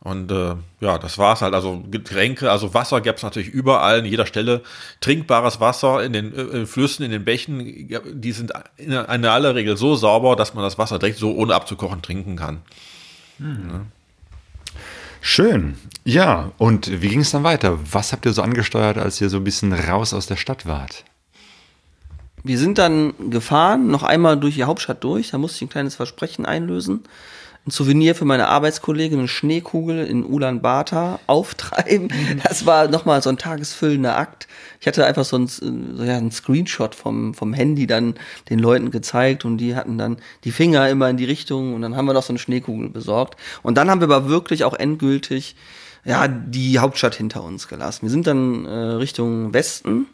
[0.00, 1.54] Und äh, ja, das war's halt.
[1.54, 4.62] Also Getränke, also Wasser gab's natürlich überall, in jeder Stelle.
[5.00, 9.56] Trinkbares Wasser in den äh, Flüssen, in den Bächen, ja, die sind in, in aller
[9.56, 12.62] Regel so sauber, dass man das Wasser direkt so ohne abzukochen trinken kann.
[15.20, 15.76] Schön.
[16.04, 17.78] Ja, und wie ging es dann weiter?
[17.90, 21.04] Was habt ihr so angesteuert, als ihr so ein bisschen raus aus der Stadt wart?
[22.44, 25.30] Wir sind dann gefahren, noch einmal durch die Hauptstadt durch.
[25.30, 27.04] Da musste ich ein kleines Versprechen einlösen.
[27.66, 32.08] Ein Souvenir für meine Arbeitskollegin, eine Schneekugel in Ulaanbaatar auftreiben.
[32.42, 34.48] Das war nochmal so ein tagesfüllender Akt.
[34.80, 38.14] Ich hatte einfach so ein, so ja, einen Screenshot vom, vom Handy dann
[38.48, 41.96] den Leuten gezeigt und die hatten dann die Finger immer in die Richtung und dann
[41.96, 43.38] haben wir noch so eine Schneekugel besorgt.
[43.62, 45.56] Und dann haben wir aber wirklich auch endgültig
[46.04, 48.02] ja, die Hauptstadt hinter uns gelassen.
[48.02, 50.06] Wir sind dann äh, Richtung Westen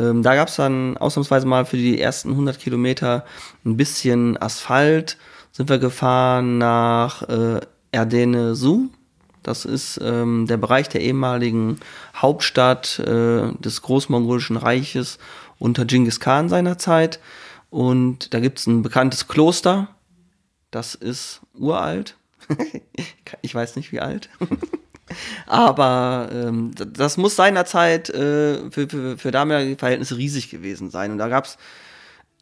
[0.00, 3.24] ähm, da gab es dann ausnahmsweise mal für die ersten 100 Kilometer
[3.64, 5.18] ein bisschen Asphalt.
[5.52, 7.60] Sind wir gefahren nach äh,
[7.92, 8.88] Erdene Su.
[9.42, 11.80] Das ist ähm, der Bereich der ehemaligen
[12.16, 15.18] Hauptstadt äh, des Großmongolischen Reiches
[15.58, 17.20] unter Genghis Khan seiner Zeit.
[17.68, 19.88] Und da gibt es ein bekanntes Kloster.
[20.70, 22.16] Das ist uralt.
[23.42, 24.28] ich weiß nicht wie alt.
[25.46, 31.12] Aber ähm, das muss seinerzeit äh, für, für, für damalige Verhältnisse riesig gewesen sein.
[31.12, 31.58] Und da gab es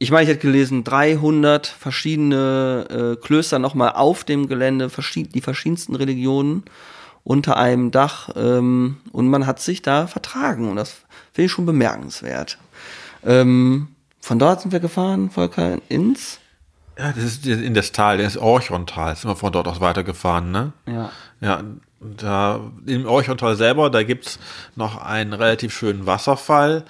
[0.00, 5.40] ich meine, ich hätte gelesen, 300 verschiedene äh, Klöster nochmal auf dem Gelände, verschied die
[5.40, 6.62] verschiedensten Religionen
[7.24, 10.92] unter einem Dach ähm, und man hat sich da vertragen und das
[11.32, 12.58] finde ich schon bemerkenswert.
[13.24, 13.88] Ähm,
[14.20, 16.38] von dort sind wir gefahren, Volker, ins
[16.96, 20.72] Ja, das ist in das Tal, das Orchontal, sind wir von dort aus weitergefahren, ne?
[20.86, 21.10] Ja.
[21.40, 21.64] Ja,
[22.00, 24.38] da im Orchontal selber, da gibt's
[24.76, 26.84] noch einen relativ schönen Wasserfall.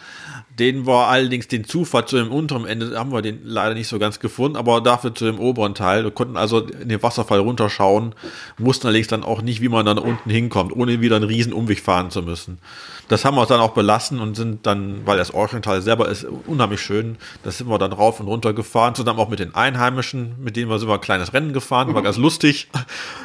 [0.58, 3.98] Den war allerdings den Zufall zu dem unteren Ende, haben wir den leider nicht so
[3.98, 6.04] ganz gefunden, aber dafür zu dem oberen Teil.
[6.04, 8.14] Wir konnten also in den Wasserfall runterschauen,
[8.58, 11.80] wussten allerdings dann auch nicht, wie man dann unten hinkommt, ohne wieder einen riesen Umweg
[11.80, 12.58] fahren zu müssen.
[13.06, 16.80] Das haben wir dann auch belassen und sind dann, weil das Orchental selber ist unheimlich
[16.80, 20.56] schön, da sind wir dann rauf und runter gefahren, zusammen auch mit den Einheimischen, mit
[20.56, 22.68] denen wir so ein kleines Rennen gefahren, war ganz lustig.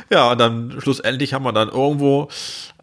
[0.10, 2.30] Ja, und dann schlussendlich haben wir dann irgendwo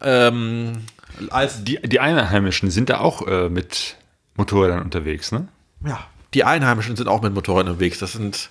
[0.01, 0.83] ähm,
[1.29, 3.97] als Die, die Einheimischen sind da auch äh, mit
[4.35, 5.47] Motorrädern unterwegs, ne?
[5.85, 7.99] ja, die Einheimischen sind auch mit Motorrädern unterwegs.
[7.99, 8.49] Das sind,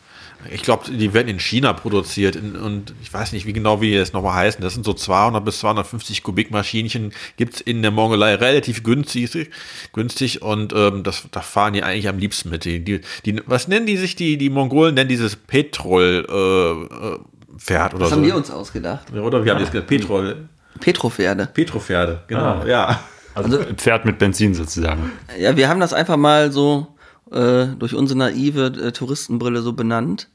[0.53, 3.97] ich glaube, die werden in China produziert in, und ich weiß nicht, wie genau wie
[3.97, 4.61] das nochmal heißen.
[4.61, 9.51] Das sind so 200 bis 250 Kubikmaschinchen, gibt's in der Mongolei relativ günstig,
[9.93, 12.65] günstig und ähm, das, da fahren die eigentlich am liebsten mit.
[12.65, 17.19] Die, die, die, was nennen die sich, die, die Mongolen nennen dieses Petrol äh, äh,
[17.61, 18.17] Pferd oder Das so.
[18.17, 19.07] haben wir uns ausgedacht.
[19.15, 20.49] Ja, oder wir haben jetzt gesagt, Petrol,
[20.81, 21.47] Petropferde.
[21.47, 22.67] Petropferde, genau, Ah.
[22.67, 23.01] ja.
[23.35, 25.13] Also Pferd mit Benzin sozusagen.
[25.39, 26.89] Ja, wir haben das einfach mal so
[27.31, 30.29] äh, durch unsere naive äh, Touristenbrille so benannt,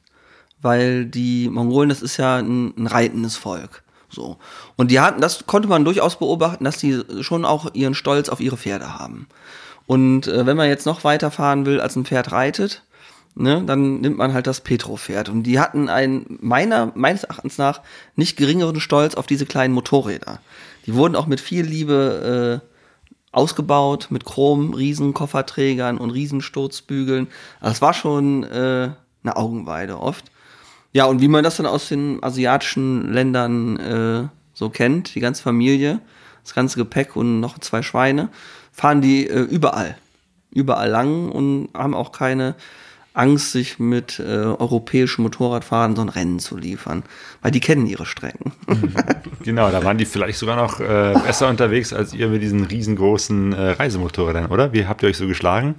[0.61, 3.83] weil die Mongolen, das ist ja ein, ein reitendes Volk.
[4.09, 4.37] So.
[4.77, 8.39] Und die hatten, das konnte man durchaus beobachten, dass die schon auch ihren Stolz auf
[8.39, 9.27] ihre Pferde haben.
[9.87, 12.83] Und äh, wenn man jetzt noch weiterfahren will, als ein Pferd reitet,
[13.35, 15.29] ne, dann nimmt man halt das Petro-Pferd.
[15.29, 17.81] Und die hatten einen, meiner, meines Erachtens nach,
[18.15, 20.39] nicht geringeren Stolz auf diese kleinen Motorräder.
[20.85, 22.75] Die wurden auch mit viel Liebe äh,
[23.31, 27.27] ausgebaut mit Chrom, Riesenkofferträgern und Riesensturzbügeln.
[27.59, 28.91] Also es war schon äh,
[29.23, 30.31] eine Augenweide oft.
[30.93, 35.43] Ja, und wie man das dann aus den asiatischen Ländern äh, so kennt, die ganze
[35.43, 35.99] Familie,
[36.43, 38.29] das ganze Gepäck und noch zwei Schweine,
[38.71, 39.97] fahren die äh, überall.
[40.51, 42.55] Überall lang und haben auch keine
[43.15, 47.03] Angst, sich mit äh, europäischem Motorradfahren so ein Rennen zu liefern.
[47.41, 48.53] Weil die kennen ihre Strecken.
[49.43, 53.53] Genau, da waren die vielleicht sogar noch äh, besser unterwegs als ihr mit diesen riesengroßen
[53.53, 54.73] äh, Reisemotorrädern, oder?
[54.73, 55.75] Wie habt ihr euch so geschlagen?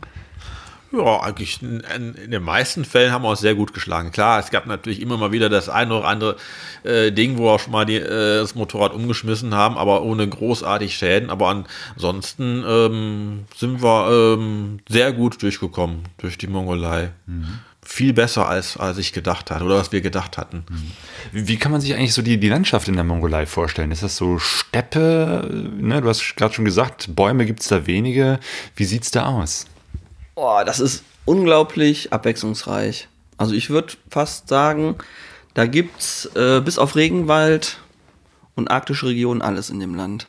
[0.96, 4.12] Ja, eigentlich in, in, den meisten Fällen haben wir uns sehr gut geschlagen.
[4.12, 6.36] Klar, es gab natürlich immer mal wieder das eine oder andere
[6.84, 10.26] äh, Ding, wo wir auch schon mal die, äh, das Motorrad umgeschmissen haben, aber ohne
[10.26, 11.28] großartig Schäden.
[11.28, 17.10] Aber ansonsten ähm, sind wir ähm, sehr gut durchgekommen durch die Mongolei.
[17.82, 20.64] Viel besser als, als ich gedacht hatte oder was wir gedacht hatten.
[21.30, 23.92] Wie, wie kann man sich eigentlich so die, die Landschaft in der Mongolei vorstellen?
[23.92, 25.48] Ist das so Steppe?
[25.78, 26.00] Ne?
[26.00, 28.40] Du hast gerade schon gesagt, Bäume gibt es da wenige.
[28.74, 29.66] Wie sieht's da aus?
[30.36, 33.08] Boah, das ist unglaublich abwechslungsreich.
[33.38, 34.96] Also ich würde fast sagen,
[35.54, 37.78] da gibt's äh, bis auf Regenwald
[38.54, 40.28] und arktische Regionen alles in dem Land.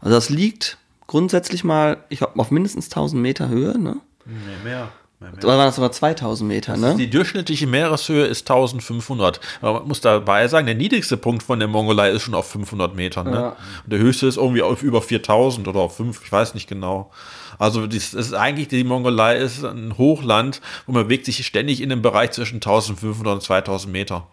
[0.00, 3.96] Also das liegt grundsätzlich mal, ich glaube, auf mindestens 1000 Meter Höhe, ne?
[4.26, 4.90] Nee, mehr.
[5.18, 6.94] Oder waren das sogar 2000 Meter, ne?
[6.94, 9.40] Die durchschnittliche Meereshöhe ist 1500.
[9.62, 12.94] Aber man muss dabei sagen, der niedrigste Punkt von der Mongolei ist schon auf 500
[12.94, 13.30] Metern.
[13.30, 13.36] Ne?
[13.36, 13.56] Ja.
[13.84, 17.10] Und der höchste ist irgendwie auf über 4000 oder auf 5, ich weiß nicht genau.
[17.58, 21.88] Also das ist eigentlich, die Mongolei ist ein Hochland und man bewegt sich ständig in
[21.88, 24.26] dem Bereich zwischen 1500 und 2000 Meter.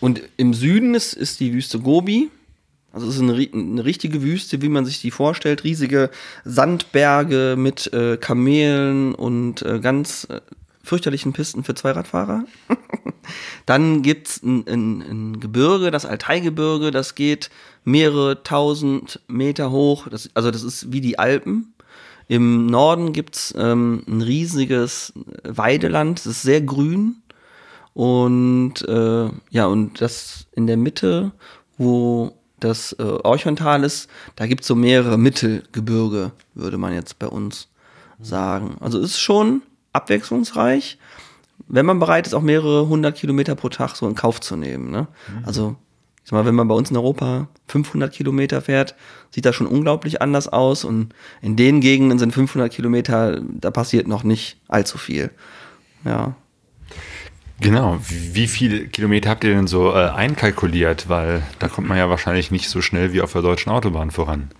[0.00, 2.30] Und im Süden ist, ist die Wüste Gobi.
[2.92, 5.62] Also es ist eine, eine richtige Wüste, wie man sich die vorstellt.
[5.62, 6.10] Riesige
[6.44, 10.40] Sandberge mit äh, Kamelen und äh, ganz äh,
[10.82, 12.44] fürchterlichen Pisten für Zweiradfahrer.
[13.66, 17.50] Dann gibt's ein, ein, ein Gebirge, das Altaigebirge, das geht
[17.84, 20.08] mehrere tausend Meter hoch.
[20.08, 21.74] Das, also das ist wie die Alpen.
[22.30, 25.12] Im Norden gibt's ähm, ein riesiges
[25.42, 27.16] Weideland, das ist sehr grün.
[27.92, 31.32] Und äh, ja, und das in der Mitte,
[31.76, 37.66] wo das äh, Orchontal ist, da gibt's so mehrere Mittelgebirge, würde man jetzt bei uns
[38.20, 38.76] sagen.
[38.78, 39.62] Also ist schon
[39.92, 40.98] abwechslungsreich,
[41.66, 44.92] wenn man bereit ist, auch mehrere hundert Kilometer pro Tag so in Kauf zu nehmen.
[44.92, 45.08] Ne?
[45.44, 45.74] Also,
[46.22, 48.94] ich sag mal, wenn man bei uns in Europa 500 Kilometer fährt,
[49.30, 50.84] sieht das schon unglaublich anders aus.
[50.84, 55.30] Und in den Gegenden sind 500 Kilometer, da passiert noch nicht allzu viel.
[56.04, 56.34] Ja.
[57.60, 57.98] Genau.
[58.08, 61.08] Wie viele Kilometer habt ihr denn so äh, einkalkuliert?
[61.08, 64.50] Weil da kommt man ja wahrscheinlich nicht so schnell wie auf der deutschen Autobahn voran.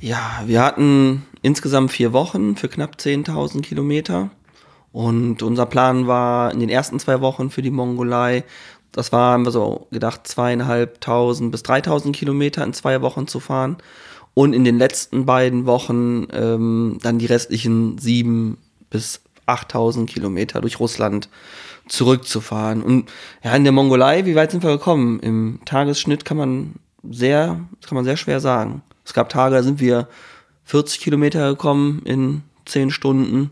[0.00, 4.30] Ja, wir hatten insgesamt vier Wochen für knapp 10.000 Kilometer.
[4.92, 8.44] Und unser Plan war in den ersten zwei Wochen für die Mongolei,
[8.94, 13.76] das war, haben wir so gedacht, zweieinhalbtausend bis 3.000 Kilometer in zwei Wochen zu fahren.
[14.34, 18.58] Und in den letzten beiden Wochen ähm, dann die restlichen sieben
[18.90, 21.28] bis 8000 Kilometer durch Russland
[21.88, 22.82] zurückzufahren.
[22.82, 23.10] Und
[23.42, 25.20] ja, in der Mongolei, wie weit sind wir gekommen?
[25.20, 26.74] Im Tagesschnitt kann man
[27.08, 28.82] sehr, kann man sehr schwer sagen.
[29.04, 30.08] Es gab Tage, da sind wir
[30.64, 33.50] 40 Kilometer gekommen in 10 Stunden.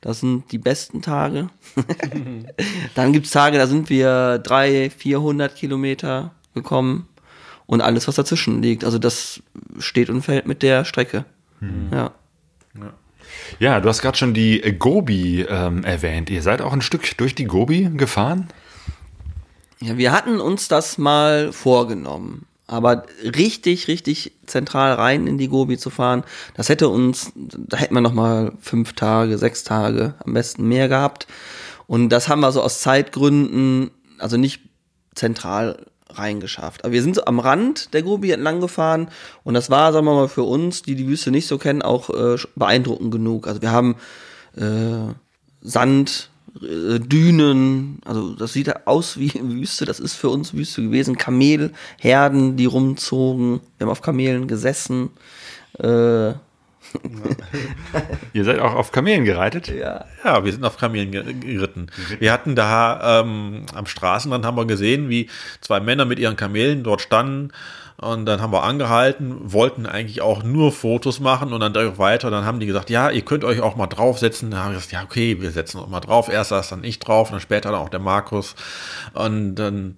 [0.00, 1.48] Das sind die besten Tage.
[2.94, 7.08] Dann gibt's Tage, da sind wir 300, 400 Kilometer gekommen
[7.66, 8.84] und alles, was dazwischen liegt.
[8.84, 9.42] Also das
[9.78, 11.24] steht und fällt mit der Strecke.
[11.92, 12.12] Ja.
[13.58, 16.30] Ja, du hast gerade schon die Gobi ähm, erwähnt.
[16.30, 18.48] Ihr seid auch ein Stück durch die Gobi gefahren?
[19.80, 22.46] Ja, wir hatten uns das mal vorgenommen.
[22.68, 26.22] Aber richtig, richtig zentral rein in die Gobi zu fahren,
[26.54, 30.86] das hätte uns, da hätten wir noch mal fünf Tage, sechs Tage, am besten mehr
[30.86, 31.26] gehabt.
[31.86, 34.60] Und das haben wir so aus Zeitgründen, also nicht
[35.14, 36.84] zentral reingeschafft.
[36.84, 39.08] Aber wir sind so am Rand der Gobi entlang gefahren
[39.44, 42.10] und das war, sagen wir mal, für uns, die die Wüste nicht so kennen, auch
[42.10, 43.46] äh, beeindruckend genug.
[43.46, 43.96] Also wir haben
[44.56, 45.12] äh,
[45.62, 51.16] Sand, Dünen, also das sieht aus wie Wüste, das ist für uns Wüste gewesen.
[51.16, 53.60] Kamelherden, die rumzogen.
[53.78, 55.10] Wir haben auf Kamelen gesessen.
[55.78, 56.32] Äh,
[58.32, 59.68] Ihr seid auch auf Kamelen gereitet?
[59.68, 60.04] ja.
[60.24, 61.88] Ja, wir sind auf Kamelen ge- geritten.
[62.18, 65.28] Wir hatten da ähm, am Straßenrand haben wir gesehen, wie
[65.60, 67.50] zwei Männer mit ihren Kamelen dort standen.
[68.00, 72.30] Und dann haben wir angehalten, wollten eigentlich auch nur Fotos machen und dann direkt weiter.
[72.30, 74.52] Dann haben die gesagt, ja, ihr könnt euch auch mal draufsetzen.
[74.52, 76.28] Dann haben wir gesagt, ja, okay, wir setzen uns mal drauf.
[76.28, 78.54] Erst saß dann ich drauf und dann später dann auch der Markus.
[79.14, 79.96] Und dann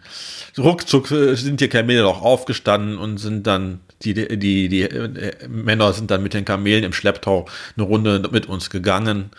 [0.56, 4.88] ruckzuck sind die Kamele auch aufgestanden und sind dann, die, die, die,
[5.46, 7.44] Männer sind dann mit den Kamelen im Schlepptau
[7.76, 9.30] eine Runde mit uns gegangen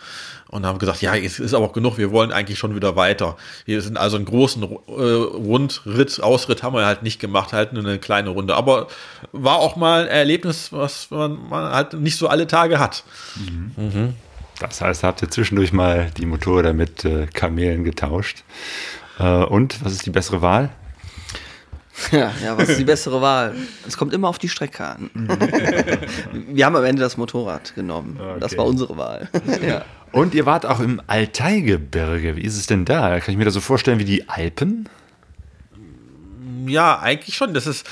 [0.52, 3.36] und haben gesagt, ja, es ist aber auch genug, wir wollen eigentlich schon wieder weiter.
[3.64, 7.82] Wir sind also einen großen äh, Rundritt, Ausritt haben wir halt nicht gemacht, halt nur
[7.82, 8.54] eine kleine Runde.
[8.54, 8.88] Aber
[9.32, 13.02] war auch mal ein Erlebnis, was man, man halt nicht so alle Tage hat.
[14.60, 18.44] Das heißt, habt ihr zwischendurch mal die Motorräder mit äh, Kamelen getauscht.
[19.18, 20.68] Äh, und was ist die bessere Wahl?
[22.10, 23.54] Ja, ja, was ist die bessere Wahl?
[23.86, 25.10] Es kommt immer auf die Strecke an.
[26.48, 28.18] Wir haben am Ende das Motorrad genommen.
[28.40, 28.58] Das Okay.
[28.58, 29.28] war unsere Wahl.
[29.66, 29.84] Ja.
[30.10, 32.36] Und ihr wart auch im Altaigebirge.
[32.36, 33.20] Wie ist es denn da?
[33.20, 34.88] Kann ich mir das so vorstellen wie die Alpen?
[36.66, 37.54] Ja, eigentlich schon.
[37.54, 37.86] Das ist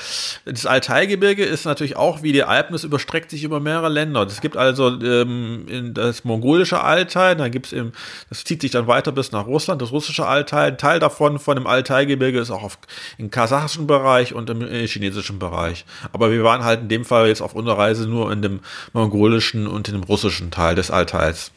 [0.45, 4.21] das Altaigebirge ist natürlich auch wie die Alpen, es überstreckt sich über mehrere Länder.
[4.23, 7.91] Es gibt also ähm, das mongolische Altai, da gibt's im,
[8.29, 10.67] das zieht sich dann weiter bis nach Russland, das russische Altai.
[10.67, 12.77] Ein Teil davon von dem Altaigebirge ist auch auf,
[13.17, 15.85] im kasachischen Bereich und im äh, chinesischen Bereich.
[16.11, 18.59] Aber wir waren halt in dem Fall jetzt auf unserer Reise nur in dem
[18.93, 21.51] mongolischen und in dem russischen Teil des Altais.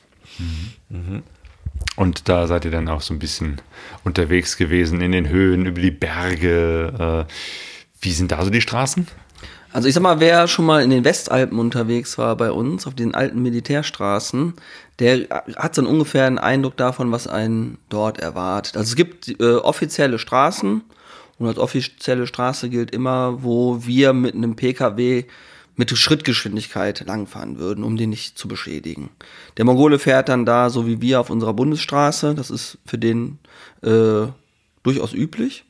[1.96, 3.61] Und da seid ihr dann auch so ein bisschen
[4.02, 7.26] unterwegs gewesen in den Höhen, über die Berge.
[7.28, 7.33] Äh,
[8.00, 9.07] wie sind da so die Straßen?
[9.72, 12.94] Also ich sag mal, wer schon mal in den Westalpen unterwegs war bei uns, auf
[12.94, 14.54] den alten Militärstraßen,
[15.00, 15.26] der
[15.57, 18.76] hat so einen ungefähren Eindruck davon, was einen dort erwartet.
[18.76, 20.83] Also es gibt äh, offizielle Straßen
[21.38, 25.24] und als offizielle Straße gilt immer, wo wir mit einem PKW
[25.76, 29.10] mit Schrittgeschwindigkeit langfahren würden, um den nicht zu beschädigen.
[29.56, 32.34] Der Mongole fährt dann da, so wie wir, auf unserer Bundesstraße.
[32.34, 33.38] Das ist für den
[33.82, 34.26] äh,
[34.82, 35.64] durchaus üblich.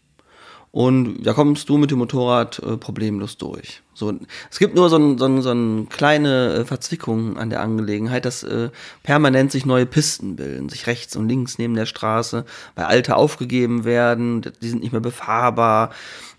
[0.75, 3.83] Und da kommst du mit dem Motorrad äh, problemlos durch.
[3.95, 4.13] So,
[4.51, 8.43] es gibt nur so, ein, so, so eine kleine äh, Verzwickung an der Angelegenheit, dass
[8.43, 8.71] äh,
[9.05, 13.85] permanent sich neue Pisten bilden, sich rechts und links neben der Straße, weil alte aufgegeben
[13.85, 15.91] werden, die sind nicht mehr befahrbar.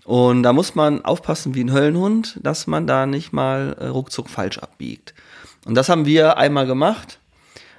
[0.06, 4.30] Und da muss man aufpassen wie ein Höllenhund, dass man da nicht mal äh, ruckzuck
[4.30, 5.14] falsch abbiegt.
[5.64, 7.18] Und das haben wir einmal gemacht.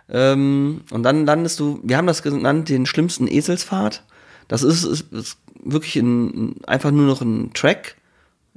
[0.09, 4.03] Ähm, und dann landest du, wir haben das genannt, den schlimmsten Eselsfahrt.
[4.49, 7.95] Das ist, ist, ist wirklich ein, einfach nur noch ein Track,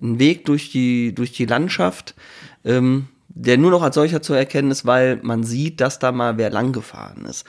[0.02, 2.16] ein Weg durch die, durch die Landschaft,
[2.64, 6.38] ähm, der nur noch als solcher zu erkennen ist, weil man sieht, dass da mal
[6.38, 7.44] wer lang gefahren ist.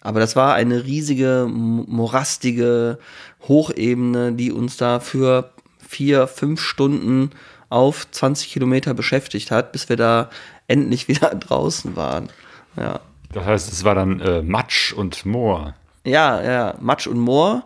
[0.00, 2.98] Aber das war eine riesige, mo- morastige
[3.46, 5.50] Hochebene, die uns da für
[5.96, 7.30] vier, fünf Stunden
[7.70, 10.28] auf 20 Kilometer beschäftigt hat, bis wir da
[10.68, 12.28] endlich wieder draußen waren.
[12.76, 13.00] Ja.
[13.32, 15.74] Das heißt, es war dann äh, Matsch und Moor.
[16.04, 17.64] Ja, ja, Matsch und Moor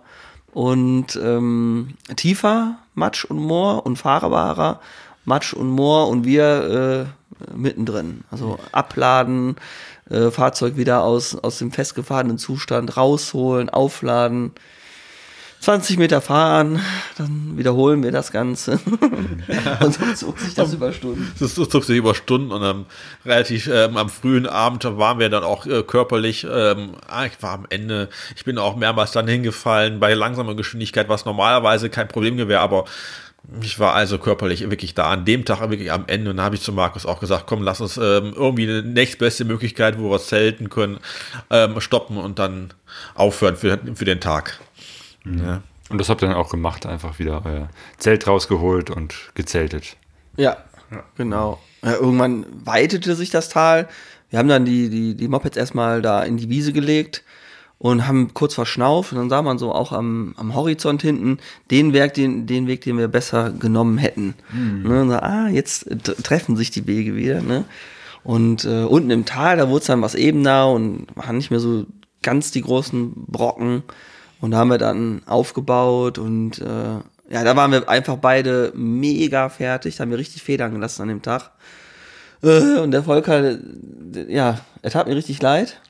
[0.52, 4.80] und ähm, tiefer Matsch und Moor und fahrbarer
[5.24, 7.06] Matsch und Moor und wir
[7.50, 8.24] äh, mittendrin.
[8.30, 9.56] Also abladen,
[10.08, 14.52] äh, Fahrzeug wieder aus, aus dem festgefahrenen Zustand rausholen, aufladen,
[15.60, 16.80] 20 Meter fahren,
[17.18, 18.80] dann wiederholen wir das Ganze.
[19.80, 21.30] und so zog sich das über Stunden.
[21.38, 22.86] Das, zog sich über Stunden und am
[23.26, 27.52] relativ ähm, am frühen Abend waren wir dann auch äh, körperlich, ähm, ah, ich war
[27.52, 32.38] am Ende, ich bin auch mehrmals dann hingefallen bei langsamer Geschwindigkeit, was normalerweise kein Problem
[32.38, 32.86] wäre, aber
[33.62, 36.54] Ich war also körperlich wirklich da an dem Tag wirklich am Ende und da habe
[36.54, 40.20] ich zu Markus auch gesagt, komm, lass uns ähm, irgendwie eine nächstbeste Möglichkeit, wo wir
[40.20, 41.00] zelten können,
[41.50, 42.72] ähm, stoppen und dann
[43.14, 44.60] aufhören für, für den Tag.
[45.24, 45.38] Mhm.
[45.38, 45.62] Ja.
[45.88, 49.96] Und das habt ihr dann auch gemacht, einfach wieder euer Zelt rausgeholt und gezeltet.
[50.36, 50.56] Ja,
[50.90, 51.02] ja.
[51.16, 51.60] genau.
[51.82, 53.88] Ja, irgendwann weitete sich das Tal.
[54.28, 57.24] Wir haben dann die, die, die Mopeds erstmal da in die Wiese gelegt
[57.78, 61.38] und haben kurz verschnauft und dann sah man so auch am, am Horizont hinten
[61.70, 64.34] den Weg, den, den Weg, den wir besser genommen hätten.
[64.52, 64.82] Mhm.
[64.82, 65.86] Ne, so, ah, jetzt
[66.22, 67.40] treffen sich die Wege wieder.
[67.40, 67.64] Ne?
[68.22, 71.58] Und äh, unten im Tal, da wurde es dann was ebener und waren nicht mehr
[71.58, 71.86] so
[72.22, 73.82] ganz die großen Brocken.
[74.40, 76.98] Und da haben wir dann aufgebaut und äh,
[77.30, 81.08] ja, da waren wir einfach beide mega fertig, da haben wir richtig Federn gelassen an
[81.08, 81.50] dem Tag.
[82.42, 83.58] Äh, und der Volker,
[84.28, 85.80] ja, er tat mir richtig leid.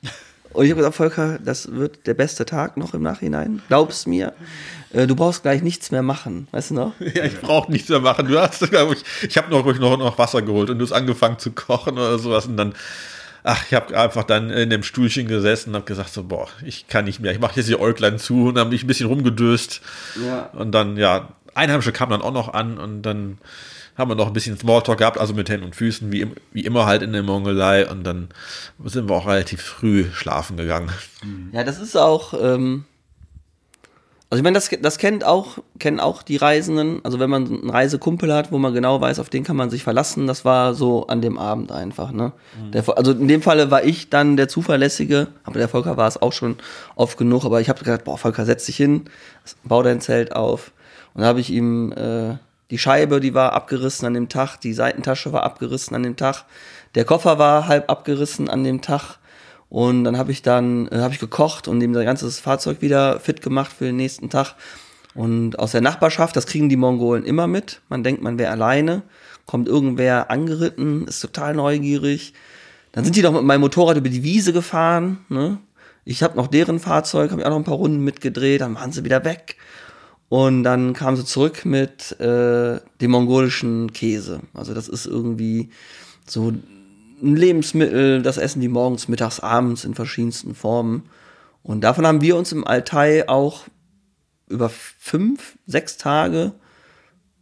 [0.53, 3.61] Und ich habe gesagt, Volker, das wird der beste Tag noch im Nachhinein.
[3.69, 4.33] Glaub's mir.
[4.91, 6.93] Äh, du brauchst gleich nichts mehr machen, weißt du noch?
[6.99, 8.27] Ja, ich brauche nichts mehr machen.
[8.27, 8.71] Du hast, ich,
[9.29, 12.47] ich habe noch, noch, noch Wasser geholt und du hast angefangen zu kochen oder sowas
[12.47, 12.73] und dann,
[13.43, 16.87] ach, ich habe einfach dann in dem Stuhlchen gesessen und habe gesagt so, boah, ich
[16.87, 17.31] kann nicht mehr.
[17.31, 19.81] Ich mache jetzt die Äuglein zu und habe mich ein bisschen rumgedöst.
[20.25, 20.49] Ja.
[20.53, 23.37] Und dann, ja, Einheimische kam dann auch noch an und dann
[23.97, 26.85] haben wir noch ein bisschen Smalltalk gehabt, also mit Händen und Füßen, wie, wie immer
[26.85, 27.87] halt in der Mongolei.
[27.89, 28.29] Und dann
[28.85, 30.89] sind wir auch relativ früh schlafen gegangen.
[31.51, 32.85] Ja, das ist auch, ähm,
[34.31, 37.01] also ich meine, das, das kennt auch, kennen auch die Reisenden.
[37.03, 39.83] Also wenn man einen Reisekumpel hat, wo man genau weiß, auf den kann man sich
[39.83, 42.13] verlassen, das war so an dem Abend einfach.
[42.13, 42.31] Ne?
[42.57, 42.71] Mhm.
[42.71, 46.21] Der, also in dem Falle war ich dann der Zuverlässige, aber der Volker war es
[46.21, 46.55] auch schon
[46.95, 47.43] oft genug.
[47.43, 49.03] Aber ich habe gesagt, boah, Volker, setz dich hin,
[49.65, 50.71] bau dein Zelt auf.
[51.13, 52.37] Und da habe ich ihm äh,
[52.69, 56.45] die Scheibe, die war abgerissen an dem Tag, die Seitentasche war abgerissen an dem Tag,
[56.95, 59.17] der Koffer war halb abgerissen an dem Tag.
[59.71, 63.21] Und dann habe ich dann äh, habe ich gekocht und ihm sein ganzes Fahrzeug wieder
[63.21, 64.55] fit gemacht für den nächsten Tag.
[65.15, 67.79] Und aus der Nachbarschaft, das kriegen die Mongolen immer mit.
[67.87, 69.01] Man denkt, man wäre alleine,
[69.45, 72.33] kommt irgendwer angeritten, ist total neugierig.
[72.91, 75.19] Dann sind die doch mit meinem Motorrad über die Wiese gefahren.
[75.29, 75.57] Ne?
[76.03, 78.91] Ich habe noch deren Fahrzeug, habe ich auch noch ein paar Runden mitgedreht, dann waren
[78.91, 79.55] sie wieder weg.
[80.27, 84.41] Und dann kam sie zurück mit äh, dem mongolischen Käse.
[84.53, 85.69] Also das ist irgendwie
[86.27, 86.51] so
[87.21, 91.03] ein Lebensmittel, das essen die morgens, mittags, abends in verschiedensten Formen.
[91.63, 93.65] Und davon haben wir uns im Altai auch
[94.49, 96.53] über fünf, sechs Tage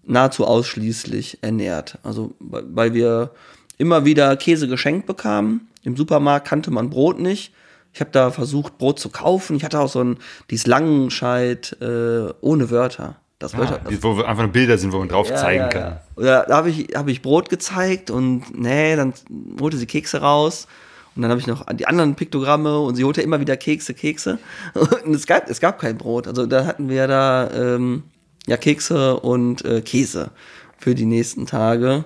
[0.03, 1.97] nahezu ausschließlich ernährt.
[2.03, 3.31] Also weil wir
[3.77, 5.69] immer wieder Käse geschenkt bekamen.
[5.83, 7.53] Im Supermarkt kannte man Brot nicht.
[7.93, 9.55] Ich habe da versucht, Brot zu kaufen.
[9.55, 10.17] Ich hatte auch so ein,
[10.49, 13.15] dieses Langenscheid äh, ohne Wörter.
[13.39, 15.99] Das ah, das, wo einfach nur Bilder sind, wo man drauf ja, zeigen ja, kann.
[16.17, 16.45] Ja.
[16.45, 19.13] Da habe ich, hab ich Brot gezeigt und nee, dann
[19.61, 20.67] holte sie Kekse raus.
[21.15, 24.39] Und dann habe ich noch die anderen Piktogramme und sie holte immer wieder Kekse, Kekse.
[25.05, 26.27] Und es gab, es gab kein Brot.
[26.27, 28.03] Also da hatten wir da ähm,
[28.47, 30.31] ja Kekse und äh, Käse
[30.77, 32.05] für die nächsten Tage.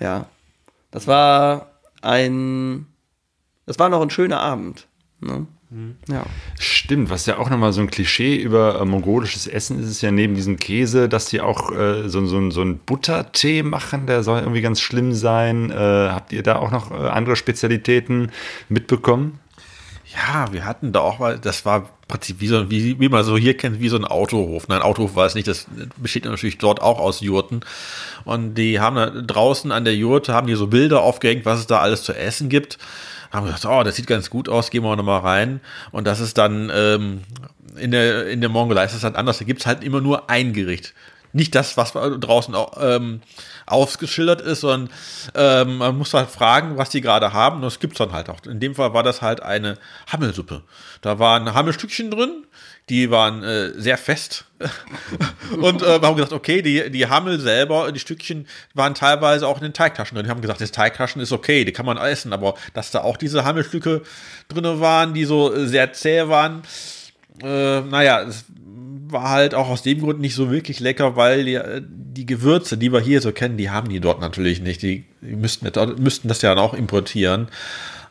[0.00, 0.26] Ja.
[0.90, 2.86] Das war ein,
[3.66, 4.86] das war noch ein schöner Abend.
[5.20, 5.46] Ne?
[5.74, 5.96] Mhm.
[6.08, 6.24] Ja.
[6.56, 10.12] Stimmt, was ja auch nochmal so ein Klischee über äh, mongolisches Essen ist, ist ja
[10.12, 14.38] neben diesem Käse, dass die auch äh, so, so, so einen Buttertee machen, der soll
[14.38, 15.72] irgendwie ganz schlimm sein.
[15.72, 18.30] Äh, habt ihr da auch noch äh, andere Spezialitäten
[18.68, 19.40] mitbekommen?
[20.14, 23.36] Ja, wir hatten da auch mal, das war Prinzip wie, so, wie, wie man so
[23.36, 24.68] hier kennt, wie so ein Autohof.
[24.68, 27.62] Nein, Autohof war es nicht, das besteht natürlich dort auch aus Jurten.
[28.24, 31.66] Und die haben da draußen an der Jurte, haben die so Bilder aufgehängt, was es
[31.66, 32.78] da alles zu essen gibt
[33.34, 35.60] haben gesagt, oh, das sieht ganz gut aus, gehen wir nochmal rein.
[35.90, 37.22] Und das ist dann ähm,
[37.76, 39.38] in der, in der Mongolei ist das halt anders.
[39.38, 40.94] Da gibt es halt immer nur ein Gericht.
[41.32, 43.20] Nicht das, was draußen ähm,
[43.66, 44.88] ausgeschildert ist, sondern
[45.34, 47.56] ähm, man muss halt fragen, was die gerade haben.
[47.56, 48.40] Und das gibt es dann halt auch.
[48.46, 49.76] In dem Fall war das halt eine
[50.12, 50.62] Hammelsuppe.
[51.00, 52.46] Da waren Hammelstückchen drin,
[52.88, 54.44] die waren äh, sehr fest.
[55.60, 59.56] und äh, wir haben gesagt, okay, die, die Hammel selber, die Stückchen waren teilweise auch
[59.56, 60.26] in den Teigtaschen drin.
[60.26, 63.16] Die haben gesagt, das Teigtaschen ist okay, die kann man essen, aber dass da auch
[63.16, 64.02] diese Hammelstücke
[64.48, 66.62] drin waren, die so äh, sehr zäh waren,
[67.42, 68.44] äh, naja, es
[69.06, 72.76] war halt auch aus dem Grund nicht so wirklich lecker, weil die, äh, die Gewürze,
[72.76, 74.82] die wir hier so kennen, die haben die dort natürlich nicht.
[74.82, 75.70] Die, die müssten,
[76.02, 77.48] müssten das ja dann auch importieren.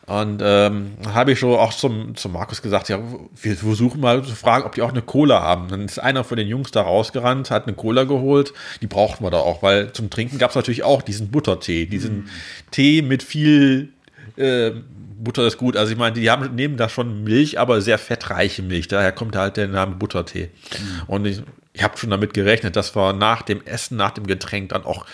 [0.06, 2.98] Und ähm, habe ich schon auch zum, zum Markus gesagt, ja,
[3.40, 5.68] wir versuchen mal zu fragen, ob die auch eine Cola haben.
[5.68, 8.52] Dann ist einer von den Jungs da rausgerannt, hat eine Cola geholt.
[8.82, 12.18] Die brauchten wir da auch, weil zum Trinken gab es natürlich auch diesen Buttertee, diesen
[12.18, 12.28] mm.
[12.70, 13.94] Tee mit viel
[14.36, 14.72] äh,
[15.16, 15.74] Butter ist gut.
[15.74, 18.88] Also ich meine, die haben neben da schon Milch, aber sehr fettreiche Milch.
[18.88, 20.50] Daher kommt halt der Name Buttertee.
[20.50, 21.10] Mm.
[21.10, 21.42] Und ich,
[21.72, 25.06] ich habe schon damit gerechnet, dass wir nach dem Essen, nach dem Getränk dann auch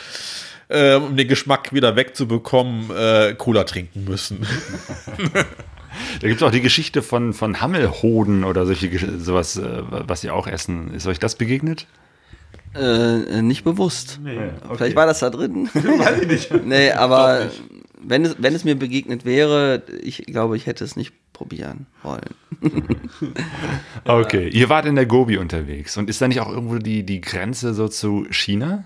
[0.70, 4.46] äh, um den Geschmack wieder wegzubekommen, äh, Cola trinken müssen.
[6.20, 10.30] Da gibt es auch die Geschichte von, von Hammelhoden oder solche sowas, äh, was sie
[10.30, 10.94] auch essen.
[10.94, 11.86] Ist euch das begegnet?
[12.74, 14.20] Äh, nicht bewusst.
[14.22, 14.76] Nee, okay.
[14.76, 15.68] Vielleicht war das da drin.
[15.74, 16.64] Weiß ich nicht.
[16.64, 17.50] nee, aber
[18.00, 22.34] wenn es, wenn es mir begegnet wäre, ich glaube, ich hätte es nicht probieren wollen.
[24.04, 27.20] Okay, ihr wart in der Gobi unterwegs und ist da nicht auch irgendwo die, die
[27.20, 28.84] Grenze so zu China?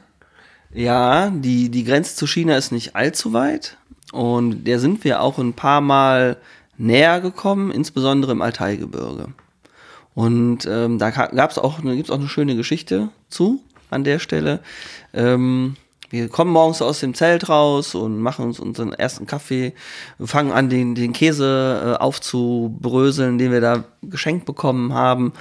[0.74, 3.78] Ja, die, die Grenze zu China ist nicht allzu weit.
[4.12, 6.36] Und der sind wir auch ein paar Mal
[6.76, 9.28] näher gekommen, insbesondere im Altaigebirge.
[10.14, 13.60] Und ähm, da gab es auch, gibt's auch eine schöne Geschichte zu
[13.90, 14.60] an der Stelle.
[15.12, 15.76] Ähm,
[16.10, 19.74] wir kommen morgens aus dem Zelt raus und machen uns unseren ersten Kaffee,
[20.18, 25.32] wir fangen an, den, den Käse äh, aufzubröseln, den wir da geschenkt bekommen haben.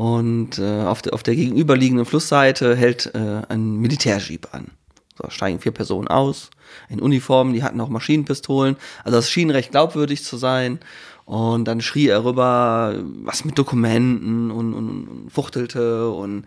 [0.00, 4.70] Und äh, auf, der, auf der gegenüberliegenden Flussseite hält äh, ein Militärjeep an.
[5.14, 6.48] So, steigen vier Personen aus,
[6.88, 8.76] in Uniformen, die hatten auch Maschinenpistolen.
[9.04, 10.78] Also das schien recht glaubwürdig zu sein.
[11.26, 12.94] Und dann schrie er rüber,
[13.24, 16.46] was mit Dokumenten und, und, und fuchtelte und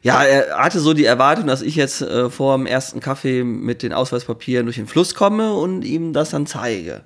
[0.00, 3.82] ja, er hatte so die Erwartung, dass ich jetzt äh, vor dem ersten Kaffee mit
[3.82, 7.02] den Ausweispapieren durch den Fluss komme und ihm das dann zeige.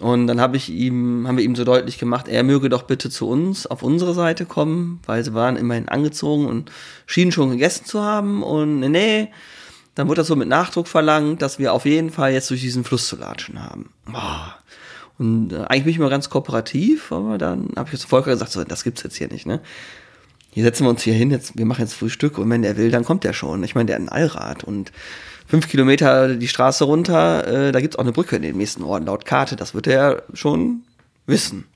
[0.00, 3.10] Und dann habe ich ihm, haben wir ihm so deutlich gemacht, er möge doch bitte
[3.10, 6.72] zu uns auf unsere Seite kommen, weil sie waren immerhin angezogen und
[7.06, 8.42] schienen schon gegessen zu haben.
[8.42, 9.28] Und nee, nee,
[9.94, 12.82] dann wurde das so mit Nachdruck verlangt, dass wir auf jeden Fall jetzt durch diesen
[12.82, 13.90] Fluss zu latschen haben.
[14.06, 14.56] Boah.
[15.16, 18.50] Und äh, eigentlich bin ich mal ganz kooperativ, aber dann habe ich zu Volker gesagt,
[18.50, 19.60] so, das gibt's jetzt hier nicht, ne?
[20.50, 22.90] Hier setzen wir uns hier hin, jetzt, wir machen jetzt Frühstück und wenn der will,
[22.90, 23.64] dann kommt der schon.
[23.64, 24.92] Ich meine, der hat ein Allrad und
[25.54, 29.06] fünf Kilometer die Straße runter, äh, da gibt's auch eine Brücke in den nächsten Orten
[29.06, 30.82] laut Karte, das wird er schon
[31.26, 31.66] wissen.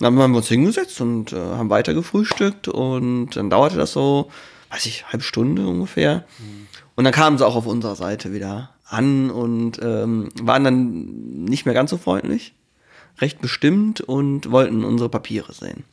[0.00, 4.32] Dann haben wir uns hingesetzt und äh, haben weiter gefrühstückt und dann dauerte das so,
[4.70, 6.24] weiß ich, halbe Stunde ungefähr.
[6.96, 11.66] Und dann kamen sie auch auf unserer Seite wieder an und ähm, waren dann nicht
[11.66, 12.52] mehr ganz so freundlich,
[13.20, 15.84] recht bestimmt und wollten unsere Papiere sehen.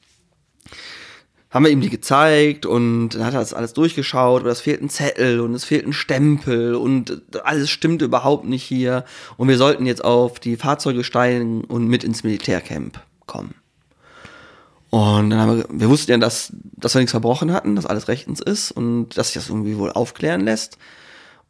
[1.49, 4.81] Haben wir ihm die gezeigt und dann hat er das alles durchgeschaut, aber es fehlt
[4.81, 9.05] ein Zettel und es fehlt ein Stempel und alles stimmt überhaupt nicht hier.
[9.37, 13.55] Und wir sollten jetzt auf die Fahrzeuge steigen und mit ins Militärcamp kommen.
[14.89, 18.07] Und dann haben wir, wir wussten ja, dass, dass wir nichts verbrochen hatten, dass alles
[18.07, 20.77] rechtens ist und dass sich das irgendwie wohl aufklären lässt.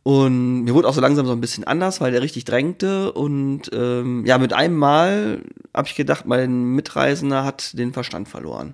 [0.04, 3.12] Und mir wurde auch so langsam so ein bisschen anders, weil der richtig drängte.
[3.12, 5.42] Und ähm, ja, mit einem Mal
[5.74, 8.74] habe ich gedacht, mein Mitreisender hat den Verstand verloren.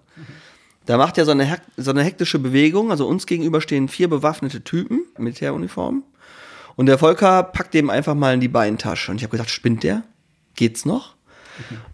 [0.85, 2.91] Da macht er so eine, so eine hektische Bewegung.
[2.91, 6.03] Also uns gegenüber stehen vier bewaffnete Typen, Militäruniformen.
[6.75, 9.11] Und der Volker packt dem einfach mal in die Beintasche.
[9.11, 10.03] Und ich habe gedacht, spinnt der?
[10.55, 11.15] Geht's noch?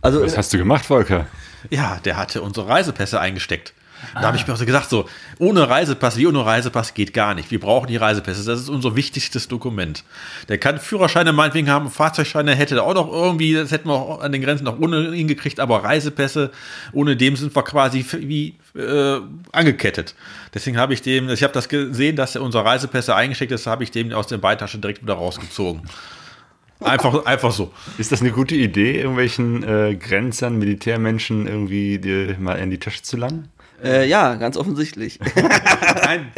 [0.02, 1.28] Also Was hast du gemacht, Volker?
[1.70, 3.74] Ja, der hatte unsere Reisepässe eingesteckt.
[4.14, 7.36] Da habe ich mir auch so gedacht, so, ohne Reisepass, wie ohne Reisepass geht gar
[7.36, 7.52] nicht.
[7.52, 8.43] Wir brauchen die Reisepässe.
[8.43, 10.04] Das ist unser wichtigstes Dokument.
[10.47, 14.22] Der kann Führerscheine meinetwegen haben, Fahrzeugscheine hätte er auch noch irgendwie, das hätten wir auch
[14.22, 16.52] an den Grenzen noch ohne ihn gekriegt, aber Reisepässe,
[16.93, 19.20] ohne dem sind wir quasi wie äh,
[19.52, 20.16] angekettet.
[20.54, 23.84] Deswegen habe ich dem, ich habe das gesehen, dass er unsere Reisepässe eingesteckt ist, habe
[23.84, 25.82] ich dem aus der Beitasche direkt wieder rausgezogen.
[26.82, 27.74] Einfach, einfach so.
[27.97, 33.02] Ist das eine gute Idee, irgendwelchen äh, Grenzern, Militärmenschen irgendwie dir mal in die Tasche
[33.02, 33.50] zu langen?
[33.84, 35.19] Äh, ja, ganz offensichtlich.
[36.05, 36.32] Nein,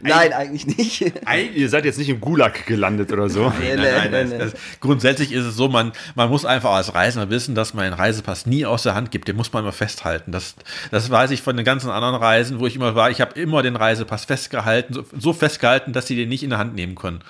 [0.00, 1.12] Nein, eigentlich nicht.
[1.54, 3.52] Ihr seid jetzt nicht im Gulag gelandet oder so.
[3.60, 6.70] Nee, Nein, nein, nein, nee, das, das, grundsätzlich ist es so, man, man muss einfach
[6.70, 9.28] als Reisender wissen, dass man einen Reisepass nie aus der Hand gibt.
[9.28, 10.32] Den muss man immer festhalten.
[10.32, 10.54] Das,
[10.90, 13.10] das weiß ich von den ganzen anderen Reisen, wo ich immer war.
[13.10, 16.58] Ich habe immer den Reisepass festgehalten, so, so festgehalten, dass sie den nicht in der
[16.58, 17.20] Hand nehmen können.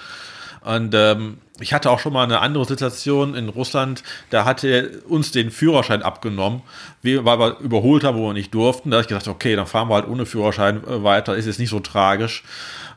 [0.64, 5.10] Und ähm, ich hatte auch schon mal eine andere Situation in Russland, da hatte er
[5.10, 6.62] uns den Führerschein abgenommen,
[7.02, 8.90] weil wir überholt haben, wo wir nicht durften.
[8.90, 11.58] Da habe ich gedacht, okay, dann fahren wir halt ohne Führerschein äh, weiter, ist jetzt
[11.58, 12.44] nicht so tragisch.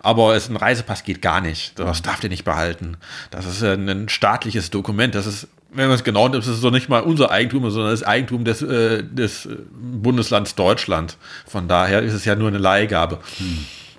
[0.04, 1.78] Aber es, ein Reisepass geht gar nicht.
[1.78, 2.98] Das darf der nicht behalten.
[3.30, 5.14] Das ist ein, staatliches Dokument.
[5.14, 7.92] Das ist, wenn man es genau nimmt, ist es so nicht mal unser Eigentum, sondern
[7.92, 11.18] das Eigentum des, äh, des äh, Bundeslands Deutschland.
[11.46, 13.20] Von daher ist es ja nur eine Leihgabe.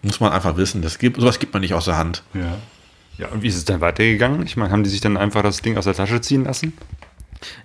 [0.03, 0.83] Muss man einfach wissen.
[0.83, 2.25] Das gibt, sowas gibt man nicht aus der Hand.
[2.35, 2.59] Ja.
[3.19, 4.43] Ja, und wie ist es dann weitergegangen?
[4.45, 6.73] Ich meine, haben die sich dann einfach das Ding aus der Tasche ziehen lassen?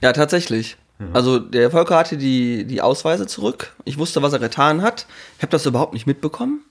[0.01, 0.77] Ja, tatsächlich.
[1.13, 3.75] Also der Volker hatte die, die Ausweise zurück.
[3.85, 5.05] Ich wusste, was er getan hat.
[5.37, 6.61] Ich habe das überhaupt nicht mitbekommen.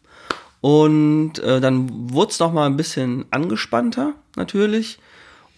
[0.61, 4.99] Und äh, dann wurde es noch mal ein bisschen angespannter, natürlich.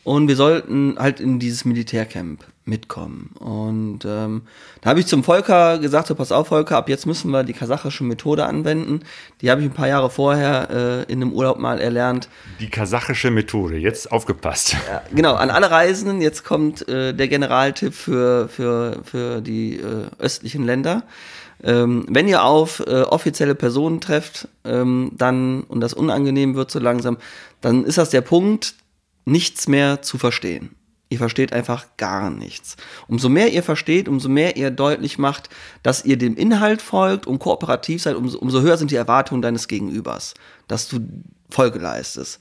[0.04, 3.30] Und wir sollten halt in dieses Militärcamp mitkommen.
[3.38, 4.42] Und ähm,
[4.80, 7.52] da habe ich zum Volker gesagt, so pass auf Volker, ab jetzt müssen wir die
[7.52, 9.00] kasachische Methode anwenden.
[9.40, 12.28] Die habe ich ein paar Jahre vorher äh, in einem Urlaub mal erlernt.
[12.60, 14.76] Die kasachische Methode, jetzt aufgepasst.
[14.88, 20.06] Ja, genau, an alle Reisenden, jetzt kommt äh, der Generaltipp für, für, für die äh,
[20.18, 21.02] östlichen Länder.
[21.62, 26.78] Ähm, wenn ihr auf äh, offizielle Personen trefft, ähm, dann, und das unangenehm wird so
[26.78, 27.16] langsam,
[27.60, 28.74] dann ist das der Punkt,
[29.24, 30.77] nichts mehr zu verstehen.
[31.10, 32.76] Ihr versteht einfach gar nichts.
[33.06, 35.48] Umso mehr ihr versteht, umso mehr ihr deutlich macht,
[35.82, 39.68] dass ihr dem Inhalt folgt und kooperativ seid, umso, umso höher sind die Erwartungen deines
[39.68, 40.34] Gegenübers,
[40.66, 41.00] dass du
[41.48, 42.40] Folge leistest.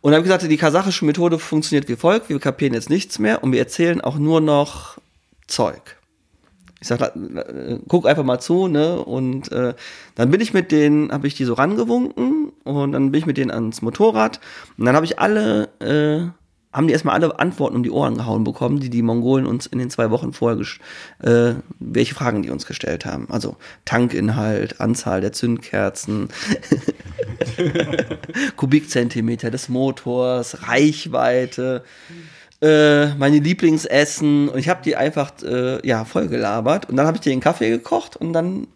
[0.00, 3.18] Und dann habe ich gesagt, die kasachische Methode funktioniert wie folgt, wir kapieren jetzt nichts
[3.18, 4.98] mehr und wir erzählen auch nur noch
[5.48, 5.96] Zeug.
[6.80, 7.12] Ich sag,
[7.88, 9.02] guck einfach mal zu, ne?
[9.02, 9.74] Und äh,
[10.14, 13.38] dann bin ich mit denen, habe ich die so rangewunken und dann bin ich mit
[13.38, 14.40] denen ans Motorrad
[14.76, 16.30] und dann habe ich alle äh,
[16.76, 19.78] haben die erstmal alle Antworten um die Ohren gehauen bekommen, die die Mongolen uns in
[19.78, 20.60] den zwei Wochen vorher,
[21.22, 23.28] äh, welche Fragen die uns gestellt haben.
[23.30, 23.56] Also
[23.86, 26.28] Tankinhalt, Anzahl der Zündkerzen,
[28.56, 31.82] Kubikzentimeter des Motors, Reichweite,
[32.60, 34.50] äh, meine Lieblingsessen.
[34.50, 36.90] Und ich habe die einfach äh, ja, voll gelabert.
[36.90, 38.66] Und dann habe ich dir einen Kaffee gekocht und dann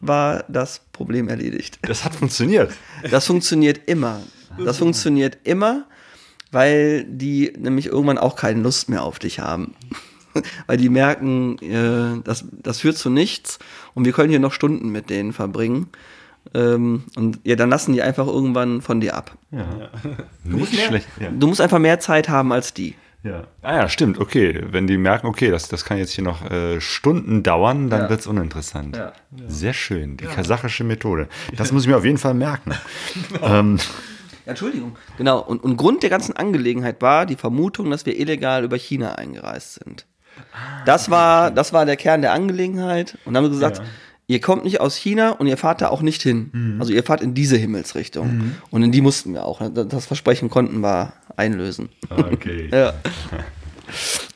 [0.00, 1.78] war das Problem erledigt.
[1.80, 2.72] Das hat funktioniert.
[3.10, 4.20] Das funktioniert immer.
[4.62, 5.86] Das funktioniert immer
[6.50, 9.74] weil die nämlich irgendwann auch keine Lust mehr auf dich haben.
[10.66, 13.58] weil die merken, äh, das, das führt zu nichts
[13.94, 15.88] und wir können hier noch Stunden mit denen verbringen.
[16.54, 19.36] Ähm, und ja, dann lassen die einfach irgendwann von dir ab.
[19.50, 19.66] Ja.
[20.44, 21.30] Du, musst mehr, ja.
[21.30, 22.94] du musst einfach mehr Zeit haben als die.
[23.22, 23.44] Ja.
[23.62, 24.64] Ah ja, stimmt, okay.
[24.70, 28.10] Wenn die merken, okay, das, das kann jetzt hier noch äh, Stunden dauern, dann ja.
[28.10, 28.96] wird es uninteressant.
[28.96, 29.12] Ja.
[29.46, 31.28] Sehr schön, die kasachische Methode.
[31.56, 32.72] Das muss ich mir auf jeden Fall merken.
[33.42, 33.78] ähm,
[34.48, 34.96] Entschuldigung.
[35.16, 35.40] Genau.
[35.40, 39.74] Und, und Grund der ganzen Angelegenheit war die Vermutung, dass wir illegal über China eingereist
[39.74, 40.06] sind.
[40.86, 43.18] Das war, das war der Kern der Angelegenheit.
[43.24, 43.84] Und dann haben wir gesagt, ja.
[44.26, 46.50] ihr kommt nicht aus China und ihr fahrt da auch nicht hin.
[46.52, 46.80] Mhm.
[46.80, 48.36] Also ihr fahrt in diese Himmelsrichtung.
[48.36, 48.54] Mhm.
[48.70, 49.60] Und in die mussten wir auch.
[49.70, 51.90] Das Versprechen konnten wir einlösen.
[52.10, 52.68] Okay.
[52.72, 52.94] ja.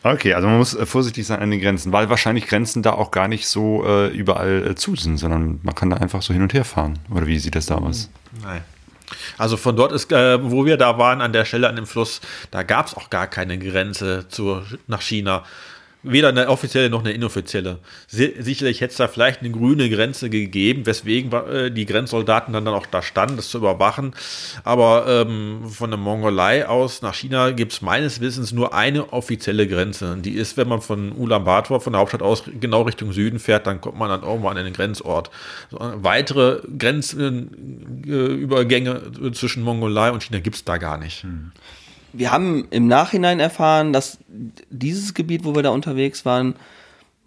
[0.05, 3.11] Okay, also man muss äh, vorsichtig sein an den Grenzen, weil wahrscheinlich Grenzen da auch
[3.11, 6.43] gar nicht so äh, überall äh, zu sind, sondern man kann da einfach so hin
[6.43, 6.99] und her fahren.
[7.11, 8.11] Oder wie sieht das da aus?
[8.43, 8.63] Nein.
[9.39, 12.21] Also von dort ist, äh, wo wir da waren, an der Stelle an dem Fluss,
[12.51, 15.45] da gab es auch gar keine Grenze zu, nach China.
[16.05, 17.79] Weder eine offizielle noch eine inoffizielle.
[18.09, 22.87] Sicherlich hätte es da vielleicht eine grüne Grenze gegeben, weswegen äh, die Grenzsoldaten dann, auch
[22.87, 24.13] da standen, das zu überwachen.
[24.65, 29.69] Aber ähm, von der Mongolei aus nach China gibt es meines Wissens nur eine offizielle
[29.69, 30.17] Grenze.
[30.19, 33.81] Die ist, wenn man von Ulaanbaatar, von der Hauptstadt aus, genau Richtung Süden fährt, dann
[33.81, 35.31] kommt man dann irgendwann an den Grenzort.
[35.71, 41.23] Weitere Grenzübergänge äh, zwischen Mongolei und China gibt es da gar nicht.
[41.23, 41.53] Hm
[42.13, 44.19] wir haben im Nachhinein erfahren, dass
[44.71, 46.55] dieses Gebiet, wo wir da unterwegs waren,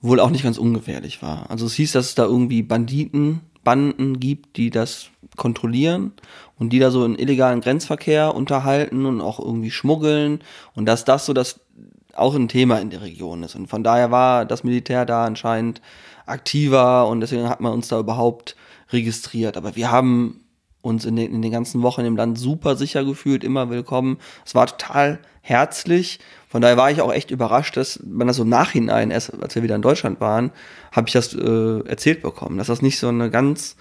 [0.01, 1.49] wohl auch nicht ganz ungefährlich war.
[1.49, 6.13] Also es hieß, dass es da irgendwie Banditen, Banden gibt, die das kontrollieren
[6.57, 10.39] und die da so einen illegalen Grenzverkehr unterhalten und auch irgendwie schmuggeln
[10.75, 11.59] und dass das so das
[12.13, 13.55] auch ein Thema in der Region ist.
[13.55, 15.81] Und von daher war das Militär da anscheinend
[16.25, 18.55] aktiver und deswegen hat man uns da überhaupt
[18.91, 19.57] registriert.
[19.57, 20.44] Aber wir haben
[20.85, 24.17] uns in den, in den ganzen Wochen im Land super sicher gefühlt, immer willkommen.
[24.45, 26.19] Es war total herzlich.
[26.47, 29.55] Von daher war ich auch echt überrascht, dass man das so im Nachhinein, erst als
[29.55, 30.51] wir wieder in Deutschland waren,
[30.91, 33.75] habe ich das äh, erzählt bekommen, dass das nicht so eine ganz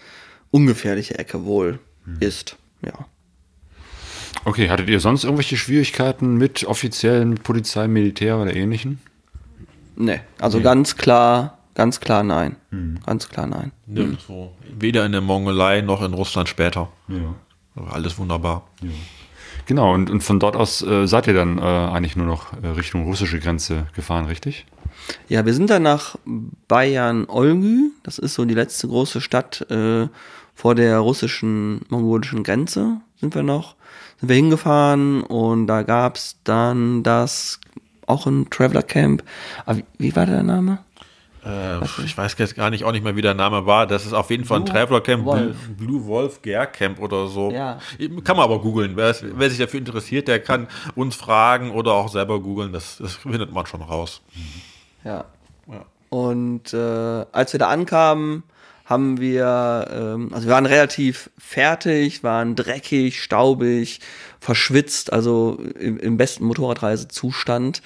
[0.50, 2.16] ungefährliche Ecke wohl hm.
[2.20, 2.56] ist.
[2.82, 3.06] Ja.
[4.44, 9.00] Okay, hattet ihr sonst irgendwelche Schwierigkeiten mit offiziellen Polizei, Militär oder ähnlichen?
[9.96, 10.64] Nee, also nee.
[10.64, 12.56] ganz klar Ganz klar nein.
[12.70, 13.00] Hm.
[13.04, 13.72] Ganz klar nein.
[13.86, 14.52] Nirgendwo.
[14.78, 16.88] Weder in der Mongolei noch in Russland später.
[17.08, 17.34] Ja.
[17.90, 18.68] Alles wunderbar.
[18.80, 18.90] Ja.
[19.66, 22.66] Genau, und, und von dort aus äh, seid ihr dann äh, eigentlich nur noch äh,
[22.68, 24.66] Richtung russische Grenze gefahren, richtig?
[25.28, 26.16] Ja, wir sind dann nach
[26.68, 27.90] Bayern-Olgü.
[28.02, 30.08] Das ist so die letzte große Stadt äh,
[30.54, 33.74] vor der russischen, mongolischen Grenze sind wir noch.
[34.20, 37.58] Sind wir hingefahren und da gab es dann das,
[38.06, 39.24] auch ein Traveler Camp.
[39.66, 40.78] Aber wie, wie war der Name?
[41.44, 43.86] Äh, ich weiß jetzt gar nicht, auch nicht mehr, wie der Name war.
[43.86, 45.56] Das ist auf jeden Fall ein Traveler Camp, Wolf.
[45.76, 47.50] Blue Wolf Gear Camp oder so.
[47.50, 47.78] Ja.
[48.24, 48.96] Kann man aber googeln.
[48.96, 52.72] Wer, wer, sich dafür interessiert, der kann uns fragen oder auch selber googeln.
[52.72, 54.22] Das, das, findet man schon raus.
[55.04, 55.24] Ja.
[55.66, 55.84] ja.
[56.08, 58.44] Und äh, als wir da ankamen,
[58.84, 64.00] haben wir, ähm, also wir waren relativ fertig, waren dreckig, staubig,
[64.40, 67.80] verschwitzt, also im, im besten Motorradreisezustand.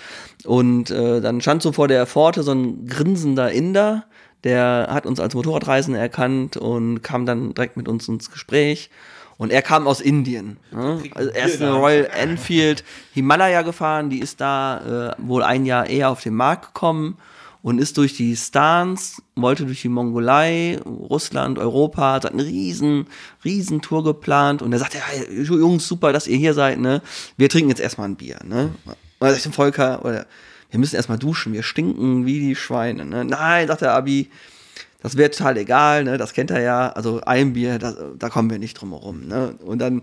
[0.44, 4.04] Und äh, dann stand so vor der Pforte so ein grinsender Inder,
[4.44, 8.90] der hat uns als Motorradreisende erkannt und kam dann direkt mit uns ins Gespräch.
[9.36, 10.56] Und er kam aus Indien.
[10.72, 11.00] Ne?
[11.14, 12.82] Also er ist eine Royal Enfield
[13.14, 17.18] Himalaya gefahren, die ist da äh, wohl ein Jahr eher auf den Markt gekommen
[17.62, 23.06] und ist durch die Stans, wollte durch die Mongolei, Russland, Europa, hat eine riesen,
[23.44, 27.02] riesen Tour geplant und er sagte, ja, Jungs, super, dass ihr hier seid, ne?
[27.36, 28.74] Wir trinken jetzt erstmal ein Bier, ne?
[28.84, 30.26] Und er sagt dem Volker, oder,
[30.70, 33.24] wir müssen erstmal duschen, wir stinken wie die Schweine, ne?
[33.24, 34.30] Nein, sagt der Abi,
[35.00, 36.18] das wäre total egal, ne?
[36.18, 36.90] Das kennt er ja.
[36.90, 39.54] Also ein Bier, da, da kommen wir nicht drum herum, ne?
[39.64, 40.02] Und dann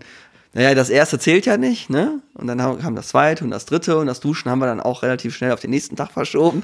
[0.56, 2.22] naja, das erste zählt ja nicht, ne?
[2.32, 5.02] Und dann kam das zweite und das dritte und das Duschen haben wir dann auch
[5.02, 6.62] relativ schnell auf den nächsten Tag verschoben.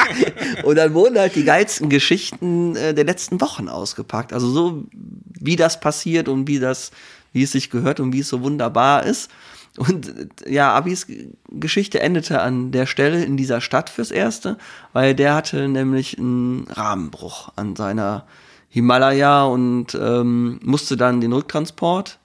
[0.64, 4.34] und dann wurden halt die geilsten Geschichten äh, der letzten Wochen ausgepackt.
[4.34, 6.90] Also so, wie das passiert und wie das,
[7.32, 9.30] wie es sich gehört und wie es so wunderbar ist.
[9.78, 10.08] Und
[10.44, 11.06] äh, ja, Abis
[11.48, 14.58] Geschichte endete an der Stelle in dieser Stadt fürs Erste,
[14.92, 18.26] weil der hatte nämlich einen Rahmenbruch an seiner
[18.68, 22.18] Himalaya und ähm, musste dann den Rücktransport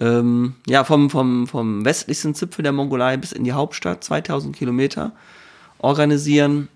[0.00, 5.12] ähm, ja, vom, vom, vom westlichsten Zipfel der Mongolei bis in die Hauptstadt, 2000 Kilometer,
[5.78, 6.68] organisieren,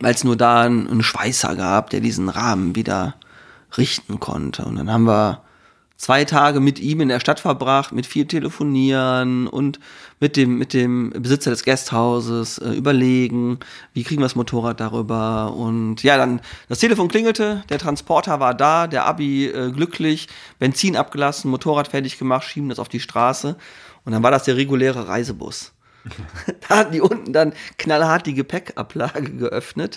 [0.00, 3.14] weil es nur da einen, einen Schweißer gab, der diesen Rahmen wieder
[3.76, 4.64] richten konnte.
[4.64, 5.43] Und dann haben wir
[6.04, 9.80] zwei Tage mit ihm in der Stadt verbracht, mit viel Telefonieren und
[10.20, 13.58] mit dem, mit dem Besitzer des Gasthauses äh, überlegen,
[13.94, 15.54] wie kriegen wir das Motorrad darüber.
[15.54, 20.28] Und ja, dann das Telefon klingelte, der Transporter war da, der Abi äh, glücklich,
[20.58, 23.56] Benzin abgelassen, Motorrad fertig gemacht, schieben das auf die Straße.
[24.04, 25.72] Und dann war das der reguläre Reisebus.
[26.68, 29.96] da hatten die unten dann knallhart die Gepäckablage geöffnet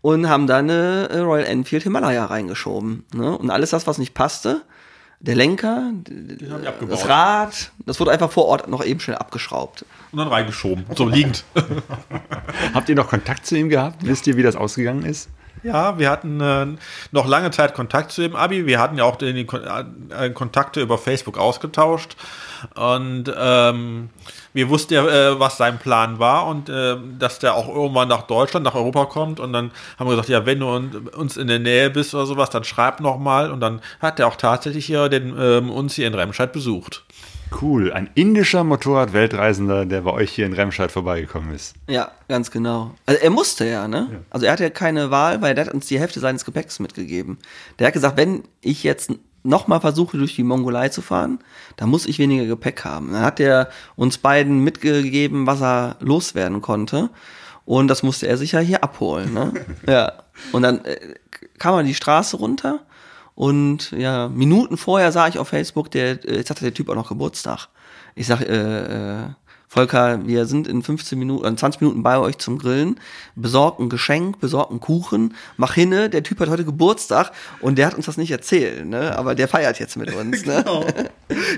[0.00, 3.04] und haben dann eine äh, Royal Enfield Himalaya reingeschoben.
[3.14, 3.38] Ne?
[3.38, 4.62] Und alles das, was nicht passte,
[5.20, 5.92] der Lenker,
[6.88, 9.84] das Rad, das wurde einfach vor Ort noch eben schnell abgeschraubt.
[10.12, 11.44] Und dann reingeschoben, so liegend.
[12.74, 14.06] Habt ihr noch Kontakt zu ihm gehabt?
[14.06, 15.28] Wisst ihr, wie das ausgegangen ist?
[15.62, 16.66] Ja, wir hatten äh,
[17.12, 18.66] noch lange Zeit Kontakt zu dem Abi.
[18.66, 22.16] Wir hatten ja auch die, äh, Kontakte über Facebook ausgetauscht.
[22.74, 24.10] Und ähm,
[24.56, 28.22] wir wussten ja, äh, was sein Plan war und äh, dass der auch irgendwann nach
[28.22, 29.38] Deutschland, nach Europa kommt.
[29.38, 30.66] Und dann haben wir gesagt, ja, wenn du
[31.14, 33.50] uns in der Nähe bist oder sowas, dann schreib noch mal.
[33.50, 37.04] Und dann hat er auch tatsächlich hier den, ähm, uns hier in Remscheid besucht.
[37.60, 41.74] Cool, ein indischer Motorrad-Weltreisender, der bei euch hier in Remscheid vorbeigekommen ist.
[41.86, 42.94] Ja, ganz genau.
[43.04, 44.08] Also er musste ja, ne?
[44.10, 44.18] Ja.
[44.30, 47.38] Also er hatte ja keine Wahl, weil der hat uns die Hälfte seines Gepäcks mitgegeben.
[47.78, 49.12] Der hat gesagt, wenn ich jetzt
[49.46, 51.38] nochmal versuche, durch die Mongolei zu fahren,
[51.76, 53.12] dann muss ich weniger Gepäck haben.
[53.12, 57.10] Dann hat er uns beiden mitgegeben, was er loswerden konnte.
[57.64, 59.32] Und das musste er sich ja hier abholen.
[59.32, 59.52] Ne?
[59.86, 60.12] ja.
[60.52, 61.14] Und dann äh,
[61.58, 62.80] kam er die Straße runter
[63.36, 66.94] und ja, Minuten vorher sah ich auf Facebook, der, äh, jetzt hatte der Typ auch
[66.94, 67.68] noch Geburtstag.
[68.14, 69.28] Ich sag, äh, äh,
[69.76, 72.98] Volker, wir sind in 15 Minuten, 20 Minuten bei euch zum Grillen.
[73.34, 76.08] Besorgt ein Geschenk, besorgt einen Kuchen, mach hinne.
[76.08, 79.18] Der Typ hat heute Geburtstag und der hat uns das nicht erzählt, ne?
[79.18, 80.62] Aber der feiert jetzt mit uns, ne?
[80.64, 80.86] genau.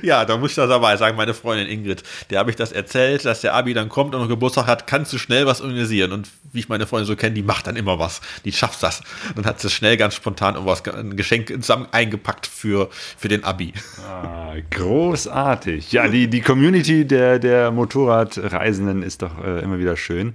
[0.02, 3.24] Ja, da muss ich das dabei sagen, meine Freundin Ingrid, der habe ich das erzählt,
[3.24, 6.10] dass der Abi dann kommt und Geburtstag hat, kannst du schnell was organisieren.
[6.10, 8.20] Und wie ich meine Freundin so kenne, die macht dann immer was.
[8.44, 9.00] Die schafft das.
[9.36, 13.74] Dann hat sie schnell ganz spontan irgendwas, ein Geschenk zusammen eingepackt für, für den Abi.
[14.04, 15.92] Ah, großartig.
[15.92, 17.70] Ja, die, die Community der, der
[18.08, 20.32] Motorradreisenden ist doch äh, immer wieder schön.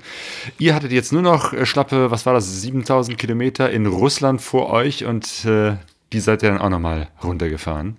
[0.60, 4.70] Ihr hattet jetzt nur noch äh, schlappe, was war das, 7000 Kilometer in Russland vor
[4.70, 5.76] euch und äh,
[6.12, 7.98] die seid ihr dann auch nochmal runtergefahren.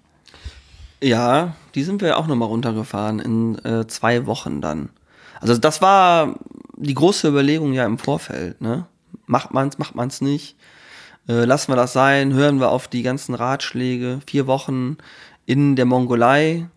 [1.02, 4.90] Ja, die sind wir auch nochmal runtergefahren in äh, zwei Wochen dann.
[5.40, 6.36] Also das war
[6.76, 8.60] die große Überlegung ja im Vorfeld.
[8.60, 8.86] Ne?
[9.26, 10.56] Macht man's, macht man's nicht?
[11.28, 12.32] Äh, lassen wir das sein?
[12.32, 14.20] Hören wir auf die ganzen Ratschläge?
[14.26, 14.96] Vier Wochen
[15.46, 16.68] in der Mongolei,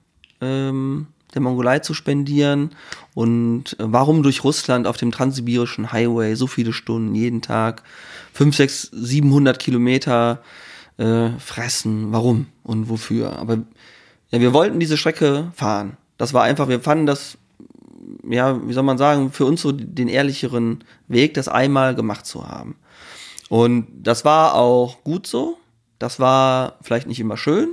[0.41, 2.71] ähm, der Mongolei zu spendieren
[3.13, 7.83] und warum durch Russland auf dem transsibirischen Highway so viele Stunden jeden Tag,
[8.33, 10.41] 5, 6, 700 Kilometer
[10.97, 12.11] äh, fressen?
[12.11, 13.37] Warum und wofür?
[13.37, 13.59] Aber
[14.31, 15.97] ja, wir wollten diese Strecke fahren.
[16.17, 17.37] Das war einfach, wir fanden das,
[18.27, 22.47] ja, wie soll man sagen, für uns so den ehrlicheren Weg, das einmal gemacht zu
[22.47, 22.75] haben.
[23.49, 25.57] Und das war auch gut so.
[25.99, 27.69] Das war vielleicht nicht immer schön.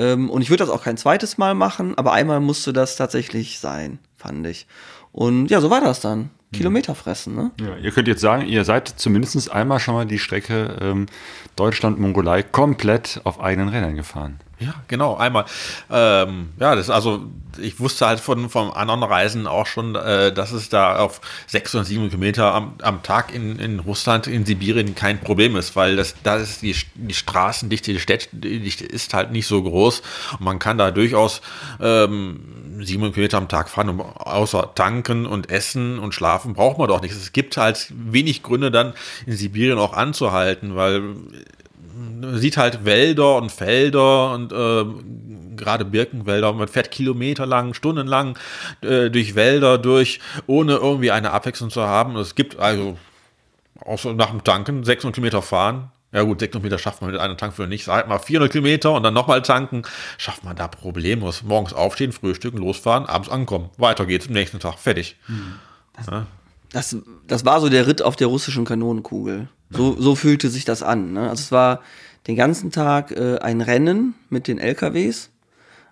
[0.00, 3.58] Ähm, und ich würde das auch kein zweites Mal machen, aber einmal musste das tatsächlich
[3.58, 4.66] sein, fand ich.
[5.12, 6.30] Und ja, so war das dann.
[6.52, 7.52] Kilometer fressen, ne?
[7.60, 11.06] Ja, ihr könnt jetzt sagen, ihr seid zumindest einmal schon mal die Strecke ähm,
[11.54, 14.40] Deutschland-Mongolei komplett auf eigenen Rädern gefahren.
[14.60, 15.46] Ja, genau, einmal.
[15.90, 17.24] Ähm, ja, das also,
[17.58, 21.86] ich wusste halt von, von anderen Reisen auch schon, äh, dass es da auf 600,
[21.86, 26.14] 700 Kilometer am, am Tag in, in Russland, in Sibirien kein Problem ist, weil das,
[26.22, 30.02] da ist die, die Straßendichte, die Städtedichte ist halt nicht so groß
[30.32, 31.40] und man kann da durchaus
[31.80, 36.88] ähm, 700 Kilometer am Tag fahren, um, außer tanken und essen und schlafen braucht man
[36.88, 37.16] doch nichts.
[37.16, 38.92] Es gibt halt wenig Gründe dann
[39.24, 41.02] in Sibirien auch anzuhalten, weil
[42.34, 46.52] sieht halt Wälder und Felder und äh, gerade Birkenwälder.
[46.52, 48.38] Man fährt kilometerlang, stundenlang
[48.80, 52.16] äh, durch Wälder durch, ohne irgendwie eine Abwechslung zu haben.
[52.16, 52.98] Es gibt also
[53.80, 55.90] außer nach dem Tanken 600 Kilometer fahren.
[56.12, 57.84] Ja gut, 600 Kilometer schafft man mit einer Tankfüllung nicht.
[57.84, 59.82] Sag mal 400 Kilometer und dann nochmal tanken,
[60.18, 61.42] schafft man da problemlos.
[61.44, 63.70] Morgens aufstehen, frühstücken, losfahren, abends ankommen.
[63.76, 64.78] Weiter geht's am nächsten Tag.
[64.78, 65.16] Fertig.
[65.96, 66.26] Das, ja.
[66.72, 66.96] das,
[67.28, 69.48] das war so der Ritt auf der russischen Kanonenkugel.
[69.70, 71.12] So, so fühlte sich das an.
[71.12, 71.30] Ne?
[71.30, 71.80] Also es war
[72.26, 75.30] den ganzen Tag äh, ein Rennen mit den LKWs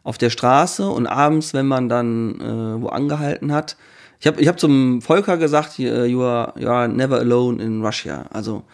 [0.03, 3.77] auf der Straße und abends, wenn man dann äh, wo angehalten hat,
[4.21, 7.85] ich habe ich hab zum Volker gesagt, äh, you are, you are never alone in
[7.85, 8.27] Russia.
[8.31, 8.65] Also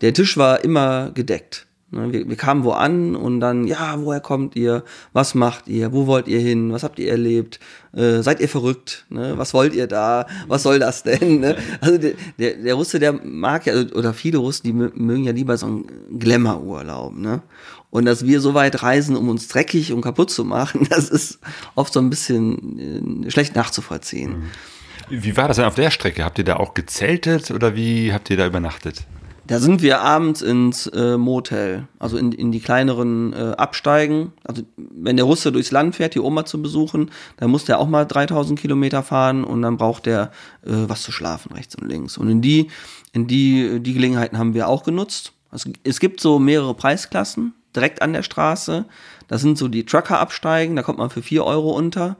[0.00, 1.67] der Tisch war immer gedeckt.
[1.90, 4.84] Ne, Wir, wir kamen wo an und dann, ja, woher kommt ihr?
[5.14, 5.92] Was macht ihr?
[5.92, 6.70] Wo wollt ihr hin?
[6.72, 7.60] Was habt ihr erlebt?
[7.94, 9.06] Äh, seid ihr verrückt?
[9.08, 9.34] Ne?
[9.36, 10.26] Was wollt ihr da?
[10.48, 11.40] Was soll das denn?
[11.40, 11.56] Ne?
[11.80, 15.32] Also der, der, der Russe, der mag ja, oder viele Russen, die mö- mögen ja
[15.32, 15.86] lieber so einen
[16.18, 17.16] Glamour-Urlaub.
[17.16, 17.42] Ne?
[17.90, 21.38] Und dass wir so weit reisen, um uns dreckig und kaputt zu machen, das ist
[21.74, 24.42] oft so ein bisschen äh, schlecht nachzuvollziehen.
[25.08, 26.22] Wie war das denn auf der Strecke?
[26.22, 29.04] Habt ihr da auch gezeltet oder wie habt ihr da übernachtet?
[29.48, 34.32] Da sind wir abends ins äh, Motel, also in, in die kleineren äh, Absteigen.
[34.44, 37.88] Also wenn der Russe durchs Land fährt, die Oma zu besuchen, dann muss der auch
[37.88, 40.32] mal 3000 Kilometer fahren und dann braucht der
[40.66, 42.18] äh, was zu schlafen rechts und links.
[42.18, 42.68] Und in die,
[43.12, 45.32] in die, die Gelegenheiten haben wir auch genutzt.
[45.50, 48.84] Also, es gibt so mehrere Preisklassen direkt an der Straße.
[49.28, 52.16] Das sind so die Trucker-Absteigen, da kommt man für 4 Euro unter.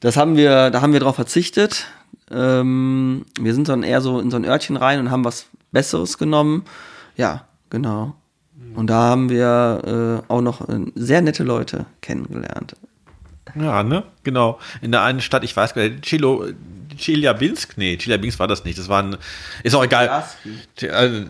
[0.00, 1.86] Das haben wir, da haben wir drauf verzichtet.
[2.30, 6.16] Ähm, wir sind dann eher so in so ein Örtchen rein und haben was Besseres
[6.16, 6.64] genommen.
[7.16, 8.14] Ja, genau.
[8.74, 12.76] Und da haben wir äh, auch noch äh, sehr nette Leute kennengelernt.
[13.54, 14.04] Ja, ne?
[14.22, 14.58] Genau.
[14.80, 16.46] In der einen Stadt, ich weiß gar nicht, Chilo,
[16.96, 17.76] Chelyabinsk?
[17.76, 18.78] Nee, Chelyabinsk war das nicht.
[18.78, 19.18] Das war ein,
[19.64, 20.24] ist auch egal.
[20.80, 21.26] Die, äh,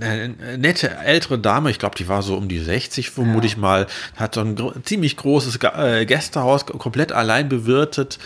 [0.00, 3.86] eine nette ältere Dame, ich glaube, die war so um die 60, vermute ich mal,
[4.16, 8.18] hat so ein ziemlich großes äh, Gästehaus komplett allein bewirtet.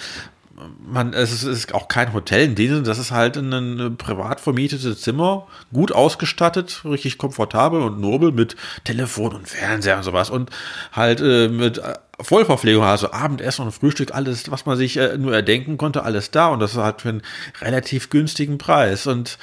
[0.86, 5.00] Man, es ist, auch kein Hotel in dem Sinne, das ist halt ein, privat vermietetes
[5.00, 10.50] Zimmer, gut ausgestattet, richtig komfortabel und nobel mit Telefon und Fernseher und sowas und
[10.92, 15.34] halt äh, mit äh, Vollverpflegung, also Abendessen und Frühstück, alles, was man sich äh, nur
[15.34, 17.22] erdenken konnte, alles da und das halt für einen
[17.61, 19.38] relativ günstigen Preis und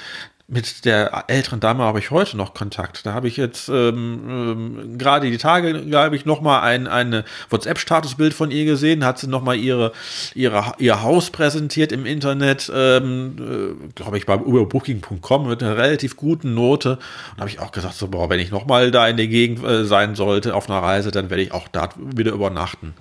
[0.52, 3.06] mit der älteren Dame habe ich heute noch Kontakt.
[3.06, 7.24] Da habe ich jetzt ähm, ähm, gerade die Tage, habe ich noch mal ein eine
[7.48, 9.02] WhatsApp-Statusbild von ihr gesehen.
[9.02, 9.92] Hat sie noch mal ihre,
[10.34, 16.18] ihre ihr Haus präsentiert im Internet, ähm, äh, glaube ich, bei überbooking.com mit einer relativ
[16.18, 16.98] guten Note.
[17.32, 19.64] Und habe ich auch gesagt, so, boah, wenn ich noch mal da in der Gegend
[19.64, 22.92] äh, sein sollte auf einer Reise, dann werde ich auch da wieder übernachten.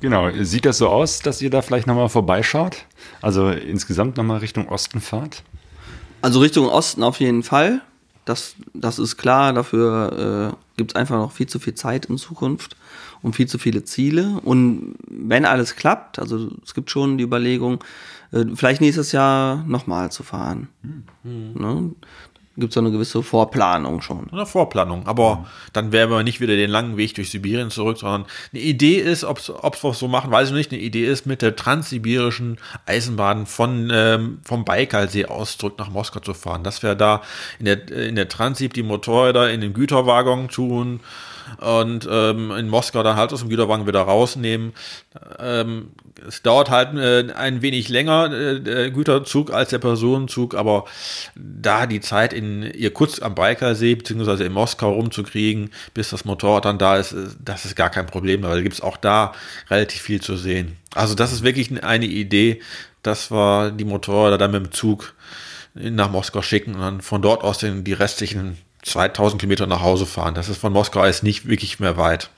[0.00, 2.84] Genau, sieht das so aus, dass ihr da vielleicht nochmal vorbeischaut?
[3.22, 5.42] Also insgesamt nochmal Richtung Osten fahrt?
[6.22, 7.82] Also Richtung Osten auf jeden Fall.
[8.24, 9.52] Das, das ist klar.
[9.52, 12.76] Dafür äh, gibt es einfach noch viel zu viel Zeit in Zukunft
[13.22, 14.40] und viel zu viele Ziele.
[14.44, 17.82] Und wenn alles klappt, also es gibt schon die Überlegung,
[18.32, 20.68] äh, vielleicht nächstes Jahr nochmal zu fahren.
[21.22, 21.92] Ne?
[22.60, 24.30] Gibt es eine gewisse Vorplanung schon.
[24.30, 25.06] Eine Vorplanung.
[25.06, 28.96] Aber dann wären wir nicht wieder den langen Weg durch Sibirien zurück, sondern eine Idee
[28.96, 32.58] ist, ob wir es so machen, weiß ich nicht, eine Idee ist, mit der transsibirischen
[32.86, 36.62] Eisenbahn von, ähm, vom Baikalsee aus zurück nach Moskau zu fahren.
[36.62, 37.22] Dass wir da
[37.58, 41.00] in der, in der Transib die Motorräder in den Güterwaggon tun
[41.58, 44.72] und ähm, in Moskau dann halt aus dem Güterwagen wieder rausnehmen.
[45.38, 45.90] Ähm,
[46.26, 50.84] es dauert halt äh, ein wenig länger, äh, der Güterzug, als der Personenzug, aber
[51.34, 56.78] da die Zeit in Irkutsk am Baikalsee beziehungsweise in Moskau rumzukriegen, bis das Motorrad dann
[56.78, 59.32] da ist, äh, das ist gar kein Problem, weil da gibt es auch da
[59.70, 60.76] relativ viel zu sehen.
[60.94, 62.60] Also das ist wirklich eine Idee,
[63.02, 65.14] dass wir die Motorräder dann mit dem Zug
[65.74, 70.06] nach Moskau schicken und dann von dort aus den, die restlichen 2000 Kilometer nach Hause
[70.06, 70.34] fahren.
[70.34, 72.30] Das ist von Moskau aus nicht wirklich mehr weit.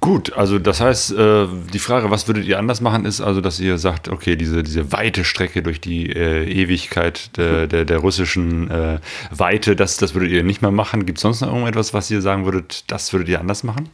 [0.00, 3.58] Gut, also das heißt, äh, die Frage, was würdet ihr anders machen, ist also, dass
[3.58, 8.70] ihr sagt, okay, diese, diese weite Strecke durch die äh, Ewigkeit der, der, der russischen
[8.70, 8.98] äh,
[9.30, 11.06] Weite, das, das würdet ihr nicht mehr machen.
[11.06, 13.88] Gibt es sonst noch irgendetwas, was ihr sagen würdet, das würdet ihr anders machen?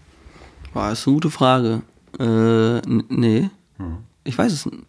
[0.75, 1.83] War ist eine gute Frage.
[2.18, 3.49] Äh, nee.
[4.25, 4.85] Ich weiß es nicht.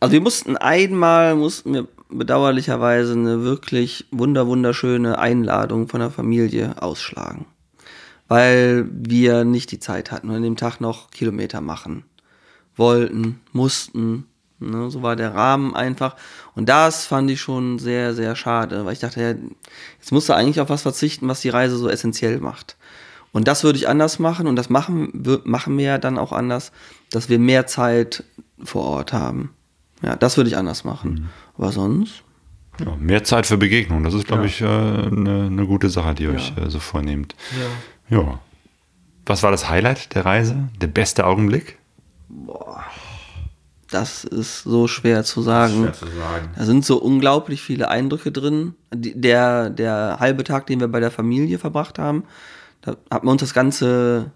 [0.00, 6.82] Also wir mussten einmal, mussten wir bedauerlicherweise eine wirklich wunder wunderschöne Einladung von der Familie
[6.82, 7.46] ausschlagen.
[8.28, 12.04] Weil wir nicht die Zeit hatten und an dem Tag noch Kilometer machen
[12.76, 14.26] wollten, mussten.
[14.58, 16.16] Ne, so war der Rahmen einfach.
[16.54, 19.34] Und das fand ich schon sehr, sehr schade, weil ich dachte, ja,
[19.98, 22.76] jetzt musst du eigentlich auf was verzichten, was die Reise so essentiell macht.
[23.32, 25.12] Und das würde ich anders machen und das machen,
[25.44, 26.72] machen wir ja dann auch anders,
[27.10, 28.24] dass wir mehr Zeit
[28.64, 29.50] vor Ort haben.
[30.02, 31.28] Ja, das würde ich anders machen.
[31.56, 32.22] Aber sonst?
[32.78, 36.24] Ja, mehr Zeit für Begegnung, das ist, glaube ich, äh, eine, eine gute Sache, die
[36.24, 37.34] ihr euch äh, so vornehmt.
[38.10, 38.38] Ja.
[39.24, 40.68] Was war das Highlight der Reise?
[40.80, 41.78] Der beste Augenblick?
[43.90, 45.92] Das ist so schwer zu sagen.
[46.56, 48.74] Da sind so unglaublich viele Eindrücke drin.
[48.92, 52.24] Der, der halbe Tag, den wir bei der Familie verbracht haben,
[52.82, 54.32] da hat man uns das ganze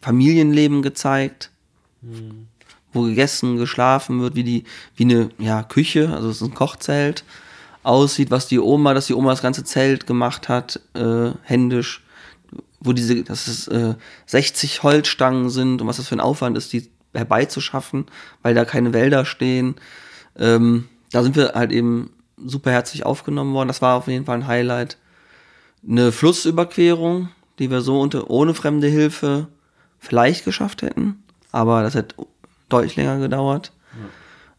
[0.00, 1.50] Familienleben gezeigt,
[2.98, 4.64] wo gegessen, geschlafen wird, wie die,
[4.96, 7.24] wie eine ja, Küche, also es ist ein Kochzelt,
[7.82, 12.04] aussieht, was die Oma, dass die Oma das ganze Zelt gemacht hat, äh, händisch,
[12.80, 13.94] wo diese, dass es äh,
[14.26, 18.06] 60 Holzstangen sind und was das für ein Aufwand ist, die herbeizuschaffen,
[18.42, 19.76] weil da keine Wälder stehen.
[20.38, 23.68] Ähm, da sind wir halt eben super herzlich aufgenommen worden.
[23.68, 24.98] Das war auf jeden Fall ein Highlight.
[25.88, 29.48] Eine Flussüberquerung, die wir so unter, ohne fremde Hilfe
[29.98, 32.14] vielleicht geschafft hätten, aber das hätte
[32.68, 33.72] deutlich länger gedauert.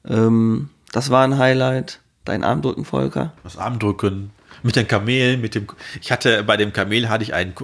[0.08, 0.16] Ja.
[0.16, 2.00] Ähm, das war ein Highlight.
[2.26, 3.34] Dein Armdrücken, Volker.
[3.44, 4.32] Das Armdrücken.
[4.62, 5.68] Mit den Kamelen, mit dem.
[6.02, 7.56] Ich hatte bei dem Kamel hatte ich einen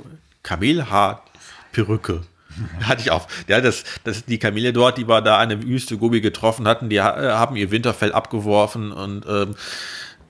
[0.43, 2.23] Kamelhaar-Perücke.
[2.83, 3.27] Hatte ich auch.
[3.47, 6.89] Ja, das, das, die Kamele dort, die wir da an der Wüste Gobi getroffen hatten,
[6.89, 9.55] die haben ihr Winterfell abgeworfen und ähm,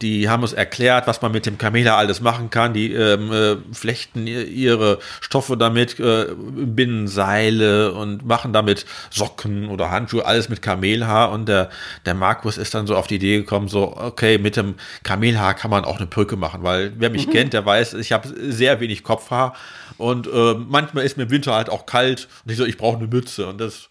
[0.02, 2.74] die haben uns erklärt, was man mit dem Kamel alles machen kann.
[2.74, 9.92] Die ähm, äh, flechten ihre Stoffe damit, äh, binden Seile und machen damit Socken oder
[9.92, 11.32] Handschuhe, alles mit Kamelhaar.
[11.32, 11.70] Und der,
[12.06, 15.72] der Markus ist dann so auf die Idee gekommen, so, okay, mit dem Kamelhaar kann
[15.72, 17.32] man auch eine Brücke machen, weil wer mich mhm.
[17.32, 19.56] kennt, der weiß, ich habe sehr wenig Kopfhaar
[19.98, 22.98] und äh, manchmal ist mir im Winter halt auch kalt und ich so, ich brauche
[22.98, 23.48] eine Mütze.
[23.48, 23.90] Und das,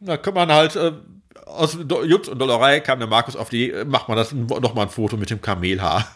[0.00, 0.92] da kann man halt äh,
[1.46, 5.16] aus Jux und Dollerei kam der Markus auf die, macht man das nochmal ein Foto
[5.16, 6.06] mit dem Kamelhaar.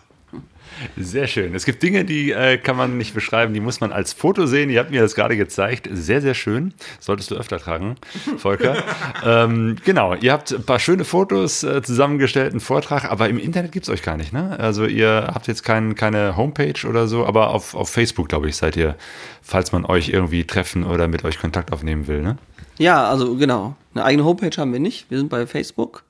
[0.96, 1.54] Sehr schön.
[1.54, 4.70] Es gibt Dinge, die äh, kann man nicht beschreiben, die muss man als Foto sehen.
[4.70, 5.88] Ihr habt mir das gerade gezeigt.
[5.92, 6.72] Sehr, sehr schön.
[7.00, 7.96] Solltest du öfter tragen,
[8.38, 8.82] Volker.
[9.24, 13.72] ähm, genau, ihr habt ein paar schöne Fotos äh, zusammengestellt, einen Vortrag, aber im Internet
[13.72, 14.58] gibt es euch gar nicht, ne?
[14.58, 18.56] Also ihr habt jetzt kein, keine Homepage oder so, aber auf, auf Facebook, glaube ich,
[18.56, 18.96] seid ihr,
[19.42, 22.38] falls man euch irgendwie treffen oder mit euch Kontakt aufnehmen will, ne?
[22.78, 23.76] Ja, also genau.
[23.94, 25.10] Eine eigene Homepage haben wir nicht.
[25.10, 26.04] Wir sind bei Facebook.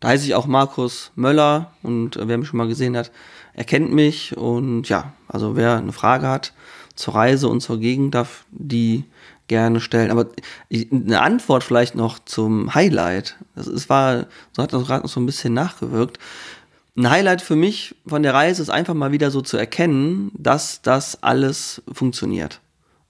[0.00, 3.10] Da heiße ich auch Markus Möller und äh, wer mich schon mal gesehen hat,
[3.54, 4.36] erkennt mich.
[4.36, 6.52] Und ja, also wer eine Frage hat
[6.94, 9.04] zur Reise und zur Gegend, darf die
[9.48, 10.10] gerne stellen.
[10.10, 10.26] Aber
[10.90, 13.36] eine Antwort vielleicht noch zum Highlight.
[13.54, 16.18] Das ist, war, so hat das gerade noch so ein bisschen nachgewirkt.
[16.96, 20.80] Ein Highlight für mich von der Reise ist einfach mal wieder so zu erkennen, dass
[20.80, 22.60] das alles funktioniert.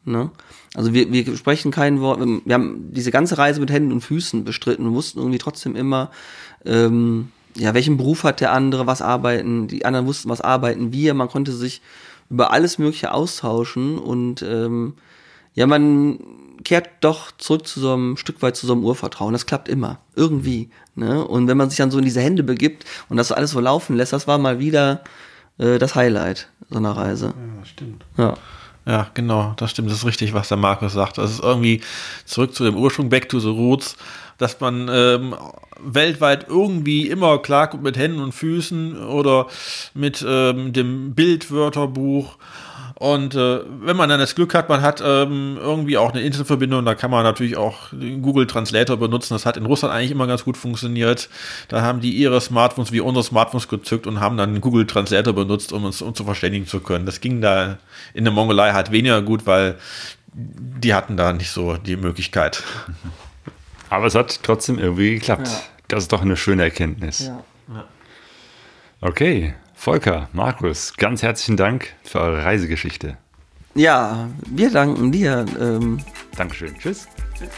[0.06, 0.30] Ne?
[0.74, 4.44] Also wir, wir sprechen kein Wort, wir haben diese ganze Reise mit Händen und Füßen
[4.44, 6.10] bestritten und wussten irgendwie trotzdem immer,
[6.64, 11.14] ähm, ja, welchen Beruf hat der andere, was arbeiten, die anderen wussten, was arbeiten wir,
[11.14, 11.82] man konnte sich
[12.30, 14.94] über alles Mögliche austauschen und ähm,
[15.54, 16.18] ja, man
[16.64, 19.32] kehrt doch zurück zu so einem Stück weit zu so einem Urvertrauen.
[19.32, 20.00] Das klappt immer.
[20.14, 20.70] Irgendwie.
[20.94, 21.24] Ne?
[21.24, 23.96] Und wenn man sich dann so in diese Hände begibt und das alles so laufen
[23.96, 25.02] lässt, das war mal wieder
[25.58, 27.26] äh, das Highlight so einer Reise.
[27.26, 28.04] Ja, stimmt.
[28.16, 28.34] Ja.
[28.86, 31.18] Ja, genau, das stimmt, das ist richtig, was der Markus sagt.
[31.18, 31.80] Das ist irgendwie
[32.24, 33.96] zurück zu dem Ursprung, back to the roots,
[34.38, 35.34] dass man ähm,
[35.80, 39.48] weltweit irgendwie immer klarkommt mit Händen und Füßen oder
[39.94, 42.38] mit ähm, dem Bildwörterbuch
[42.98, 46.82] und äh, wenn man dann das Glück hat, man hat ähm, irgendwie auch eine Internetverbindung,
[46.86, 49.34] da kann man natürlich auch den Google Translator benutzen.
[49.34, 51.28] Das hat in Russland eigentlich immer ganz gut funktioniert.
[51.68, 55.34] Da haben die ihre Smartphones wie unsere Smartphones gezückt und haben dann den Google Translator
[55.34, 57.04] benutzt, um uns um zu verständigen zu können.
[57.04, 57.76] Das ging da
[58.14, 59.76] in der Mongolei halt weniger gut, weil
[60.32, 62.62] die hatten da nicht so die Möglichkeit.
[63.90, 65.48] Aber es hat trotzdem irgendwie geklappt.
[65.48, 65.60] Ja.
[65.88, 67.26] Das ist doch eine schöne Erkenntnis.
[67.26, 67.44] Ja.
[69.02, 73.18] Okay, Volker, Markus, ganz herzlichen Dank für eure Reisegeschichte.
[73.74, 75.44] Ja, wir danken dir.
[75.60, 75.98] Ähm
[76.36, 76.76] Dankeschön.
[76.78, 77.06] Tschüss.
[77.38, 77.50] Tschüss.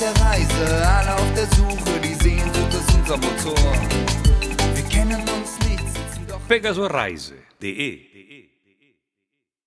[0.00, 3.72] der Reise, alle auf der Suche, die Sehnsucht ist unser Motor.
[4.74, 5.45] Wir kennen uns
[6.48, 6.88] nicht, sitzen doch.
[7.62, 8.15] Pegasoreise.de